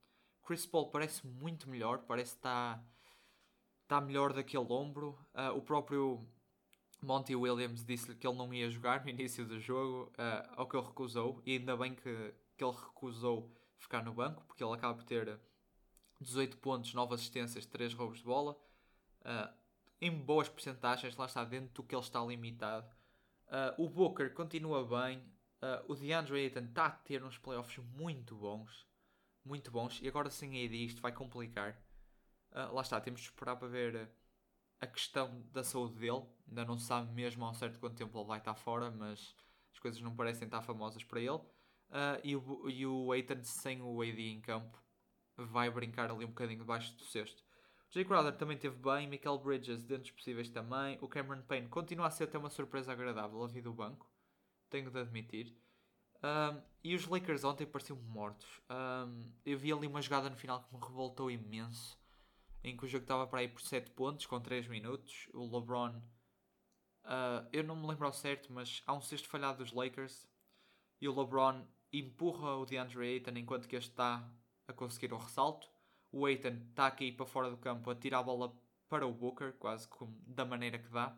Chris 0.45 0.67
Paul 0.67 0.91
parece 0.91 1.27
muito 1.27 1.69
melhor, 1.69 1.99
parece 2.01 2.33
que 2.33 2.39
está, 2.39 2.83
está 3.83 4.01
melhor 4.01 4.33
daquele 4.33 4.67
ombro. 4.73 5.19
Uh, 5.35 5.57
o 5.57 5.63
próprio 5.63 6.27
Monty 7.01 7.37
Williams 7.37 7.85
disse-lhe 7.85 8.17
que 8.17 8.27
ele 8.27 8.37
não 8.37 8.53
ia 8.53 8.69
jogar 8.71 9.05
no 9.05 9.11
início 9.11 9.47
do 9.47 9.61
jogo, 9.61 10.11
uh, 10.13 10.53
ao 10.57 10.67
que 10.67 10.77
ele 10.77 10.87
recusou, 10.87 11.41
e 11.45 11.57
ainda 11.57 11.77
bem 11.77 11.95
que, 11.95 12.35
que 12.57 12.65
ele 12.65 12.77
recusou 12.77 13.53
ficar 13.79 14.03
no 14.05 14.13
banco, 14.13 14.45
porque 14.47 14.63
ele 14.63 14.75
acaba 14.75 14.95
por 14.95 15.05
ter 15.05 15.39
18 16.21 16.57
pontos, 16.59 16.95
9 16.95 17.15
assistências, 17.15 17.67
3 17.67 17.95
roubos 17.95 18.19
de 18.19 18.25
bola. 18.25 18.57
Uh, 19.21 19.53
em 20.01 20.11
boas 20.11 20.49
porcentagens, 20.49 21.17
lá 21.17 21.27
está 21.27 21.45
dentro 21.45 21.73
do 21.75 21.83
que 21.85 21.95
ele 21.95 22.03
está 22.03 22.21
limitado. 22.25 22.89
Uh, 23.53 23.85
o 23.85 23.87
Booker 23.87 24.33
continua 24.33 24.83
bem. 24.83 25.19
Uh, 25.61 25.93
o 25.93 25.95
DeAndre 25.95 26.41
Ayton 26.41 26.65
está 26.65 26.87
a 26.87 26.91
ter 26.91 27.23
uns 27.23 27.37
playoffs 27.37 27.77
muito 27.95 28.35
bons. 28.35 28.87
Muito 29.45 29.71
bons. 29.71 30.01
E 30.01 30.09
agora 30.09 30.31
sem 30.31 30.65
AD 30.65 30.75
isto 30.75 31.03
vai 31.03 31.13
complicar. 31.13 31.79
Uh, 32.51 32.73
lá 32.73 32.81
está, 32.81 32.99
temos 32.99 33.21
de 33.21 33.27
esperar 33.27 33.57
para 33.57 33.69
ver 33.69 34.11
a 34.81 34.87
questão 34.87 35.45
da 35.53 35.63
saúde 35.63 35.99
dele. 35.99 36.25
Ainda 36.49 36.65
não 36.65 36.79
se 36.79 36.87
sabe 36.87 37.13
mesmo 37.13 37.45
ao 37.45 37.53
certo 37.53 37.79
quanto 37.79 37.97
tempo 37.97 38.19
ele 38.19 38.27
vai 38.27 38.39
estar 38.39 38.55
fora, 38.55 38.91
mas 38.91 39.37
as 39.71 39.79
coisas 39.79 40.01
não 40.01 40.17
parecem 40.17 40.47
estar 40.47 40.63
famosas 40.63 41.05
para 41.05 41.21
ele. 41.21 41.41
e, 42.25 42.35
o, 42.35 42.71
e 42.71 42.87
o 42.87 43.13
Ayton 43.13 43.45
sem 43.45 43.83
o 43.83 44.01
AD 44.01 44.19
em 44.19 44.41
campo 44.41 44.83
vai 45.37 45.71
brincar 45.71 46.11
ali 46.11 46.25
um 46.25 46.29
bocadinho 46.29 46.61
debaixo 46.61 46.97
do 46.97 47.05
cesto. 47.05 47.45
Jay 47.95 48.07
Crowder 48.07 48.35
também 48.35 48.57
teve 48.57 48.77
bem, 48.77 49.07
Michael 49.07 49.39
Bridges 49.39 49.83
dentro 49.85 50.05
dos 50.05 50.13
possíveis 50.13 50.49
também, 50.49 50.97
o 51.03 51.09
Cameron 51.09 51.43
Payne 51.43 51.69
continua 51.69 52.07
a 52.07 52.11
ser 52.11 52.25
até 52.25 52.39
uma 52.39 52.49
surpresa 52.49 52.91
agradável 52.91 53.45
a 53.45 53.47
vir 53.47 53.61
do 53.61 53.73
banco, 53.75 54.11
tenho 54.71 54.91
de 54.91 54.99
admitir. 54.99 55.55
Um, 56.23 56.63
e 56.83 56.95
os 56.95 57.07
Lakers 57.07 57.45
ontem 57.45 57.67
pareciam 57.67 57.99
mortos. 57.99 58.49
Um, 58.71 59.31
eu 59.45 59.59
vi 59.59 59.71
ali 59.71 59.87
uma 59.87 60.01
jogada 60.01 60.31
no 60.31 60.37
final 60.37 60.63
que 60.63 60.75
me 60.75 60.81
revoltou 60.81 61.31
imenso, 61.31 61.99
em 62.65 62.75
que 62.75 62.85
o 62.87 62.89
jogo 62.89 63.05
estava 63.05 63.27
para 63.27 63.41
aí 63.41 63.49
por 63.49 63.61
7 63.61 63.91
pontos 63.91 64.25
com 64.25 64.41
3 64.41 64.69
minutos. 64.69 65.29
O 65.35 65.45
LeBron, 65.45 65.99
uh, 67.05 67.47
eu 67.53 67.63
não 67.63 67.77
me 67.77 67.87
lembro 67.87 68.07
ao 68.07 68.13
certo, 68.15 68.51
mas 68.51 68.83
há 68.87 68.95
um 68.95 69.03
sexto 69.03 69.29
falhado 69.29 69.59
dos 69.59 69.71
Lakers 69.71 70.27
e 70.99 71.07
o 71.07 71.21
LeBron 71.21 71.67
empurra 71.93 72.57
o 72.57 72.65
DeAndre 72.65 73.07
Ayton 73.07 73.37
enquanto 73.37 73.69
que 73.69 73.77
este 73.77 73.91
está 73.91 74.27
a 74.67 74.73
conseguir 74.73 75.13
o 75.13 75.19
ressalto 75.19 75.72
o 76.13 76.27
Aiton 76.27 76.59
está 76.69 76.87
aqui 76.87 77.11
para 77.11 77.27
fora 77.27 77.51
do 77.51 77.57
campo 77.57 77.91
a 77.91 77.95
tirar 77.95 78.19
a 78.19 78.23
bola 78.23 78.55
para 78.89 79.07
o 79.07 79.13
Booker, 79.13 79.55
quase 79.55 79.89
como 79.89 80.15
da 80.27 80.45
maneira 80.45 80.79
que 80.79 80.89
dá. 80.91 81.17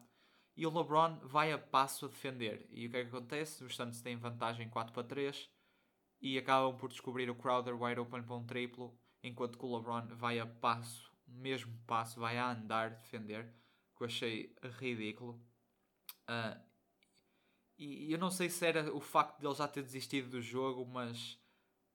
E 0.56 0.64
o 0.64 0.70
LeBron 0.70 1.18
vai 1.24 1.50
a 1.50 1.58
passo 1.58 2.06
a 2.06 2.08
defender. 2.08 2.68
E 2.70 2.86
o 2.86 2.90
que 2.90 2.96
é 2.96 3.02
que 3.02 3.08
acontece? 3.08 3.64
Os 3.64 3.74
Suns 3.74 4.00
têm 4.00 4.16
vantagem 4.16 4.68
4 4.68 4.94
para 4.94 5.02
3 5.02 5.50
e 6.20 6.38
acabam 6.38 6.76
por 6.76 6.88
descobrir 6.88 7.28
o 7.28 7.34
Crowder 7.34 7.80
wide 7.80 7.98
open 7.98 8.22
para 8.22 8.36
um 8.36 8.46
triplo, 8.46 8.96
enquanto 9.22 9.58
que 9.58 9.64
o 9.66 9.76
LeBron 9.76 10.06
vai 10.14 10.38
a 10.38 10.46
passo, 10.46 11.12
mesmo 11.26 11.76
passo, 11.86 12.20
vai 12.20 12.38
a 12.38 12.52
andar 12.52 12.90
defender, 12.90 13.52
que 13.96 14.04
eu 14.04 14.06
achei 14.06 14.54
ridículo. 14.78 15.42
Uh, 16.30 16.58
e 17.76 18.12
eu 18.12 18.18
não 18.18 18.30
sei 18.30 18.48
se 18.48 18.64
era 18.64 18.94
o 18.94 19.00
facto 19.00 19.40
de 19.40 19.46
ele 19.46 19.54
já 19.54 19.66
ter 19.66 19.82
desistido 19.82 20.30
do 20.30 20.40
jogo, 20.40 20.86
mas 20.86 21.38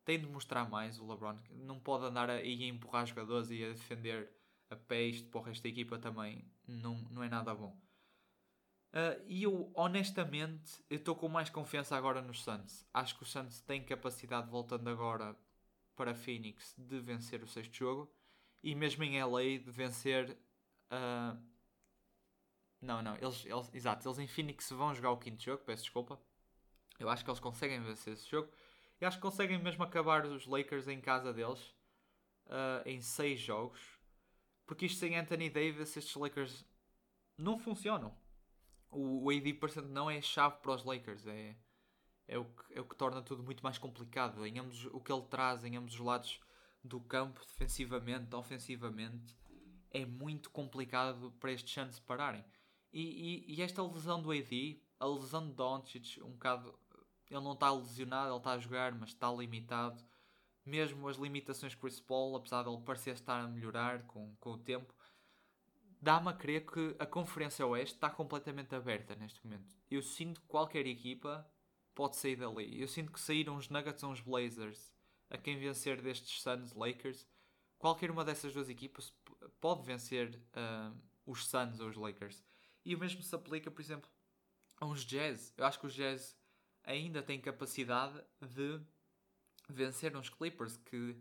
tem 0.09 0.19
de 0.19 0.25
mostrar 0.25 0.67
mais 0.67 0.99
o 0.99 1.05
LeBron. 1.05 1.37
Não 1.51 1.79
pode 1.79 2.05
andar 2.05 2.31
a, 2.31 2.41
ir 2.41 2.63
a 2.63 2.67
empurrar 2.67 3.05
jogadores 3.05 3.51
e 3.51 3.63
a 3.63 3.69
defender 3.69 4.27
a 4.67 4.75
pé. 4.75 5.03
Isto 5.03 5.29
para 5.29 5.39
o 5.39 5.43
resto 5.43 5.61
da 5.61 5.69
equipa 5.69 5.99
também 5.99 6.43
não, 6.67 6.95
não 7.11 7.23
é 7.23 7.29
nada 7.29 7.53
bom. 7.53 7.79
Uh, 8.91 9.21
e 9.27 9.43
eu, 9.43 9.71
honestamente, 9.75 10.83
estou 10.89 11.15
com 11.15 11.29
mais 11.29 11.51
confiança 11.51 11.95
agora 11.95 12.23
nos 12.23 12.41
Suns. 12.41 12.87
Acho 12.91 13.15
que 13.17 13.21
o 13.21 13.25
Suns 13.25 13.61
tem 13.61 13.83
capacidade, 13.83 14.49
voltando 14.49 14.89
agora 14.89 15.37
para 15.95 16.15
Phoenix, 16.15 16.73
de 16.75 16.99
vencer 16.99 17.43
o 17.43 17.47
sexto 17.47 17.75
jogo. 17.75 18.11
E 18.63 18.73
mesmo 18.73 19.03
em 19.03 19.23
LA, 19.23 19.59
de 19.63 19.69
vencer. 19.69 20.35
Uh... 20.91 21.39
Não, 22.81 23.03
não, 23.03 23.15
eles, 23.17 23.45
eles, 23.45 23.69
exato, 23.75 24.07
eles 24.07 24.17
em 24.17 24.25
Phoenix 24.25 24.71
vão 24.71 24.95
jogar 24.95 25.11
o 25.11 25.17
quinto 25.17 25.43
jogo, 25.43 25.61
peço 25.63 25.83
desculpa. 25.83 26.19
Eu 26.97 27.09
acho 27.09 27.23
que 27.23 27.29
eles 27.29 27.39
conseguem 27.39 27.79
vencer 27.79 28.13
esse 28.13 28.27
jogo. 28.27 28.49
E 28.99 29.05
acho 29.05 29.17
que 29.17 29.21
conseguem 29.21 29.61
mesmo 29.61 29.83
acabar 29.83 30.25
os 30.25 30.45
Lakers 30.45 30.87
em 30.87 30.99
casa 30.99 31.33
deles 31.33 31.61
uh, 32.47 32.85
em 32.85 33.01
6 33.01 33.39
jogos. 33.39 33.79
Porque 34.65 34.85
isto 34.85 34.99
sem 34.99 35.17
Anthony 35.17 35.49
Davis, 35.49 35.95
estes 35.95 36.15
Lakers 36.15 36.65
não 37.37 37.57
funcionam. 37.57 38.15
O, 38.91 39.25
o 39.25 39.29
AD 39.29 39.53
por 39.53 39.69
não 39.83 40.09
é 40.09 40.21
chave 40.21 40.57
para 40.57 40.73
os 40.73 40.83
Lakers. 40.83 41.25
É, 41.27 41.55
é, 42.27 42.37
o 42.37 42.45
que, 42.45 42.73
é 42.73 42.81
o 42.81 42.85
que 42.85 42.95
torna 42.95 43.21
tudo 43.21 43.41
muito 43.41 43.63
mais 43.63 43.77
complicado. 43.77 44.45
Em 44.45 44.59
ambos, 44.59 44.85
o 44.85 44.99
que 44.99 45.11
ele 45.11 45.23
traz 45.23 45.63
em 45.63 45.77
ambos 45.77 45.95
os 45.95 45.99
lados 45.99 46.39
do 46.83 46.99
campo, 46.99 47.39
defensivamente, 47.41 48.35
ofensivamente, 48.35 49.35
é 49.91 50.05
muito 50.05 50.49
complicado 50.49 51.31
para 51.39 51.51
estes 51.51 51.73
Suns 51.73 51.99
pararem. 51.99 52.43
E, 52.91 53.45
e, 53.47 53.55
e, 53.55 53.61
esta 53.61 53.83
lesão 53.83 54.21
do 54.21 54.31
AD, 54.31 54.81
a 54.99 55.05
lesão 55.05 55.47
de 55.47 55.53
Doncic, 55.53 56.21
um 56.23 56.31
bocado 56.31 56.77
ele 57.29 57.43
não 57.43 57.53
está 57.53 57.71
lesionado, 57.71 58.29
ele 58.29 58.37
está 58.37 58.51
a 58.51 58.59
jogar, 58.59 58.93
mas 58.93 59.09
está 59.09 59.31
limitado. 59.31 60.03
Mesmo 60.65 61.07
as 61.07 61.17
limitações 61.17 61.73
de 61.73 61.77
Chris 61.77 61.99
Paul, 61.99 62.35
apesar 62.35 62.63
de 62.63 62.69
ele 62.69 62.81
parecer 62.81 63.13
estar 63.13 63.39
a 63.39 63.47
melhorar 63.47 64.03
com, 64.03 64.35
com 64.39 64.51
o 64.51 64.57
tempo, 64.57 64.93
dá-me 66.01 66.29
a 66.29 66.33
crer 66.33 66.65
que 66.65 66.95
a 66.99 67.05
Conferência 67.05 67.65
Oeste 67.65 67.95
está 67.95 68.09
completamente 68.09 68.75
aberta 68.75 69.15
neste 69.15 69.43
momento. 69.43 69.75
Eu 69.89 70.01
sinto 70.01 70.41
que 70.41 70.47
qualquer 70.47 70.85
equipa 70.87 71.49
pode 71.93 72.15
sair 72.15 72.35
dali. 72.35 72.81
Eu 72.81 72.87
sinto 72.87 73.11
que 73.11 73.19
saíram 73.19 73.57
os 73.57 73.69
Nuggets 73.69 74.03
ou 74.03 74.11
os 74.11 74.21
Blazers 74.21 74.91
a 75.29 75.37
quem 75.37 75.57
vencer 75.57 76.01
destes 76.01 76.41
Suns, 76.41 76.73
Lakers. 76.73 77.27
Qualquer 77.77 78.09
uma 78.09 78.25
dessas 78.25 78.53
duas 78.53 78.69
equipas 78.69 79.13
pode 79.59 79.83
vencer 79.83 80.35
uh, 80.35 80.97
os 81.25 81.45
Suns 81.45 81.79
ou 81.79 81.89
os 81.89 81.95
Lakers. 81.95 82.43
E 82.85 82.95
o 82.95 82.99
mesmo 82.99 83.21
se 83.21 83.35
aplica, 83.35 83.69
por 83.69 83.81
exemplo, 83.81 84.09
a 84.77 84.85
uns 84.85 85.05
Jazz. 85.05 85.53
Eu 85.57 85.65
acho 85.65 85.79
que 85.79 85.85
os 85.85 85.93
Jazz 85.93 86.38
ainda 86.83 87.21
tem 87.21 87.39
capacidade 87.39 88.21
de 88.41 88.79
vencer 89.67 90.15
uns 90.15 90.29
Clippers 90.29 90.77
que, 90.77 91.15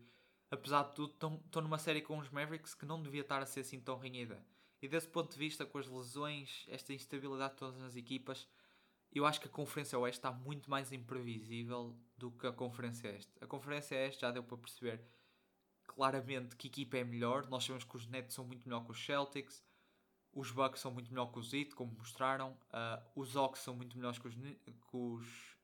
apesar 0.50 0.84
de 0.84 0.94
tudo, 0.94 1.12
estão 1.12 1.62
numa 1.62 1.78
série 1.78 2.00
com 2.00 2.18
os 2.18 2.30
Mavericks 2.30 2.74
que 2.74 2.86
não 2.86 3.02
devia 3.02 3.22
estar 3.22 3.42
a 3.42 3.46
ser 3.46 3.60
assim 3.60 3.80
tão 3.80 3.98
renhida. 3.98 4.42
E 4.80 4.88
desse 4.88 5.08
ponto 5.08 5.32
de 5.32 5.38
vista, 5.38 5.66
com 5.66 5.78
as 5.78 5.88
lesões, 5.88 6.64
esta 6.68 6.92
instabilidade 6.92 7.54
de 7.54 7.58
todas 7.58 7.82
as 7.82 7.96
equipas, 7.96 8.48
eu 9.12 9.26
acho 9.26 9.40
que 9.40 9.48
a 9.48 9.50
Conferência 9.50 9.98
Oeste 9.98 10.18
está 10.18 10.30
muito 10.30 10.70
mais 10.70 10.92
imprevisível 10.92 11.96
do 12.16 12.30
que 12.30 12.46
a 12.46 12.52
Conferência 12.52 13.08
Este. 13.08 13.32
A 13.40 13.46
Conferência 13.46 13.96
Este 13.96 14.20
já 14.20 14.30
deu 14.30 14.42
para 14.42 14.56
perceber 14.56 15.02
claramente 15.86 16.56
que 16.56 16.68
equipa 16.68 16.98
é 16.98 17.04
melhor. 17.04 17.48
Nós 17.48 17.64
sabemos 17.64 17.84
que 17.84 17.96
os 17.96 18.06
Nets 18.06 18.34
são 18.34 18.44
muito 18.44 18.68
melhor 18.68 18.84
que 18.84 18.90
os 18.90 19.04
Celtics, 19.04 19.64
os 20.38 20.50
Bucks 20.50 20.80
são 20.80 20.92
muito 20.92 21.10
melhor 21.10 21.32
que 21.32 21.38
os 21.38 21.52
Heat, 21.52 21.74
como 21.74 21.92
mostraram, 21.96 22.52
uh, 22.70 23.20
os 23.20 23.36
Hawks 23.36 23.60
são 23.60 23.74
muito 23.74 23.96
melhores 23.96 24.18
que 24.18 24.28
os, 24.28 24.34
que 24.34 24.96
os 24.96 25.58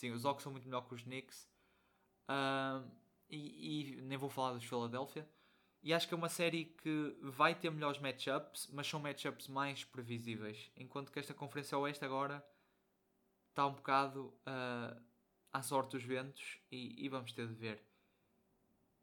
Sim, 0.00 0.12
os 0.12 0.24
Hawks 0.24 0.42
são 0.42 0.52
muito 0.52 0.64
melhor 0.64 0.88
que 0.88 0.94
os 0.94 1.02
Knicks. 1.02 1.46
Uh, 2.26 2.90
e, 3.28 3.98
e, 3.98 4.00
nem 4.00 4.16
vou 4.16 4.30
falar 4.30 4.54
dos 4.54 4.64
Philadelphia. 4.64 5.28
E 5.82 5.92
acho 5.92 6.08
que 6.08 6.14
é 6.14 6.16
uma 6.16 6.30
série 6.30 6.64
que 6.64 7.18
vai 7.20 7.54
ter 7.54 7.70
melhores 7.70 7.98
matchups, 7.98 8.70
mas 8.72 8.86
são 8.86 8.98
matchups 8.98 9.46
mais 9.48 9.84
previsíveis. 9.84 10.70
Enquanto 10.74 11.12
que 11.12 11.18
esta 11.18 11.34
Conferência 11.34 11.76
Oeste 11.76 12.02
agora 12.02 12.42
está 13.50 13.66
um 13.66 13.74
bocado 13.74 14.32
uh, 14.46 15.02
à 15.52 15.60
sorte 15.60 15.90
dos 15.90 16.04
ventos 16.04 16.58
e, 16.72 17.04
e, 17.04 17.08
vamos 17.10 17.32
ter 17.32 17.46
de 17.46 17.54
ver. 17.54 17.84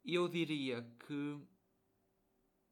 Eu 0.04 0.26
diria 0.26 0.82
que 1.06 1.40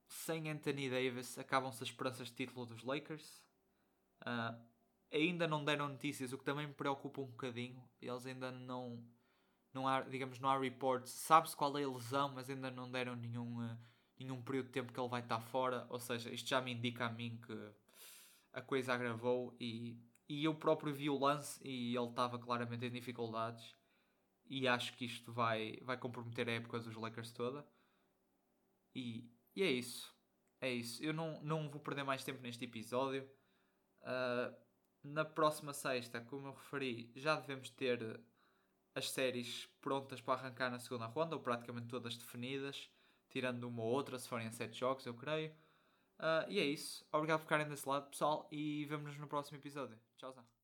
sem 0.07 0.51
Anthony 0.51 0.89
Davis 0.89 1.39
acabam-se 1.39 1.83
as 1.83 1.89
esperanças 1.89 2.29
de 2.29 2.35
título 2.35 2.67
dos 2.67 2.83
Lakers. 2.83 3.45
Uh, 4.23 4.59
ainda 5.13 5.47
não 5.47 5.65
deram 5.65 5.89
notícias, 5.89 6.33
o 6.33 6.39
que 6.39 6.45
também 6.45 6.67
me 6.67 6.75
preocupa 6.75 7.21
um 7.21 7.27
bocadinho. 7.27 7.83
Eles 8.01 8.27
ainda 8.27 8.51
não, 8.51 9.03
não 9.73 9.87
há, 9.87 10.03
digamos, 10.03 10.39
não 10.39 10.49
há 10.49 10.59
reports. 10.59 11.11
Sabe-se 11.11 11.57
qual 11.57 11.77
é 11.79 11.85
a 11.85 11.89
lesão, 11.89 12.33
mas 12.35 12.49
ainda 12.49 12.71
não 12.71 12.91
deram 12.91 13.17
nenhum, 13.17 13.65
uh, 13.65 13.79
nenhum 14.19 14.43
período 14.43 14.67
de 14.67 14.73
tempo 14.73 14.93
que 14.93 15.01
ele 15.01 15.09
vai 15.09 15.21
estar 15.21 15.41
fora. 15.41 15.87
Ou 15.91 15.99
seja, 15.99 16.31
isto 16.31 16.49
já 16.49 16.61
me 16.61 16.73
indica 16.73 17.07
a 17.07 17.11
mim 17.11 17.41
que 17.45 17.73
a 18.53 18.63
coisa 18.63 18.95
agravou 18.95 19.55
e, 19.61 20.01
e 20.29 20.45
eu 20.45 20.55
próprio 20.55 20.93
vi 20.95 21.11
o 21.11 21.19
lance 21.19 21.61
e 21.63 21.95
ele 21.95 22.09
estava 22.09 22.39
claramente 22.39 22.87
em 22.87 22.91
dificuldades. 22.91 23.75
E 24.49 24.67
acho 24.69 24.97
que 24.97 25.05
isto 25.05 25.33
vai, 25.33 25.79
vai 25.83 25.97
comprometer 25.97 26.49
a 26.49 26.53
época 26.53 26.79
dos 26.79 26.95
Lakers 26.95 27.33
toda. 27.33 27.67
E, 28.95 29.29
e 29.57 29.63
é 29.63 29.71
isso. 29.71 30.15
É 30.61 30.71
isso. 30.71 31.03
Eu 31.03 31.13
não, 31.13 31.41
não 31.43 31.69
vou 31.69 31.81
perder 31.81 32.05
mais 32.05 32.23
tempo 32.23 32.41
neste 32.43 32.65
episódio. 32.65 33.29
Uh, 34.03 34.55
na 35.03 35.25
próxima 35.25 35.73
sexta, 35.73 36.21
como 36.21 36.49
eu 36.49 36.53
referi, 36.53 37.11
já 37.17 37.41
devemos 37.41 37.71
ter 37.71 38.21
as 38.95 39.11
séries 39.11 39.69
prontas 39.81 40.21
para 40.21 40.41
arrancar 40.41 40.71
na 40.71 40.79
segunda 40.79 41.07
ronda, 41.07 41.37
ou 41.37 41.43
praticamente 41.43 41.89
todas 41.89 42.17
definidas, 42.17 42.91
tirando 43.29 43.65
uma 43.65 43.83
ou 43.83 43.91
outra, 43.93 44.19
se 44.19 44.29
forem 44.29 44.47
a 44.47 44.53
7 44.53 44.77
jogos, 44.77 45.05
eu 45.07 45.15
creio. 45.15 45.51
Uh, 46.19 46.49
e 46.49 46.59
é 46.59 46.65
isso. 46.65 47.07
Obrigado 47.13 47.41
por 47.41 47.45
ficarem 47.45 47.69
desse 47.69 47.89
lado, 47.89 48.09
pessoal, 48.09 48.49
e 48.51 48.85
vemo-nos 48.87 49.19
no 49.19 49.27
próximo 49.27 49.59
episódio. 49.59 49.99
Tchau. 50.17 50.56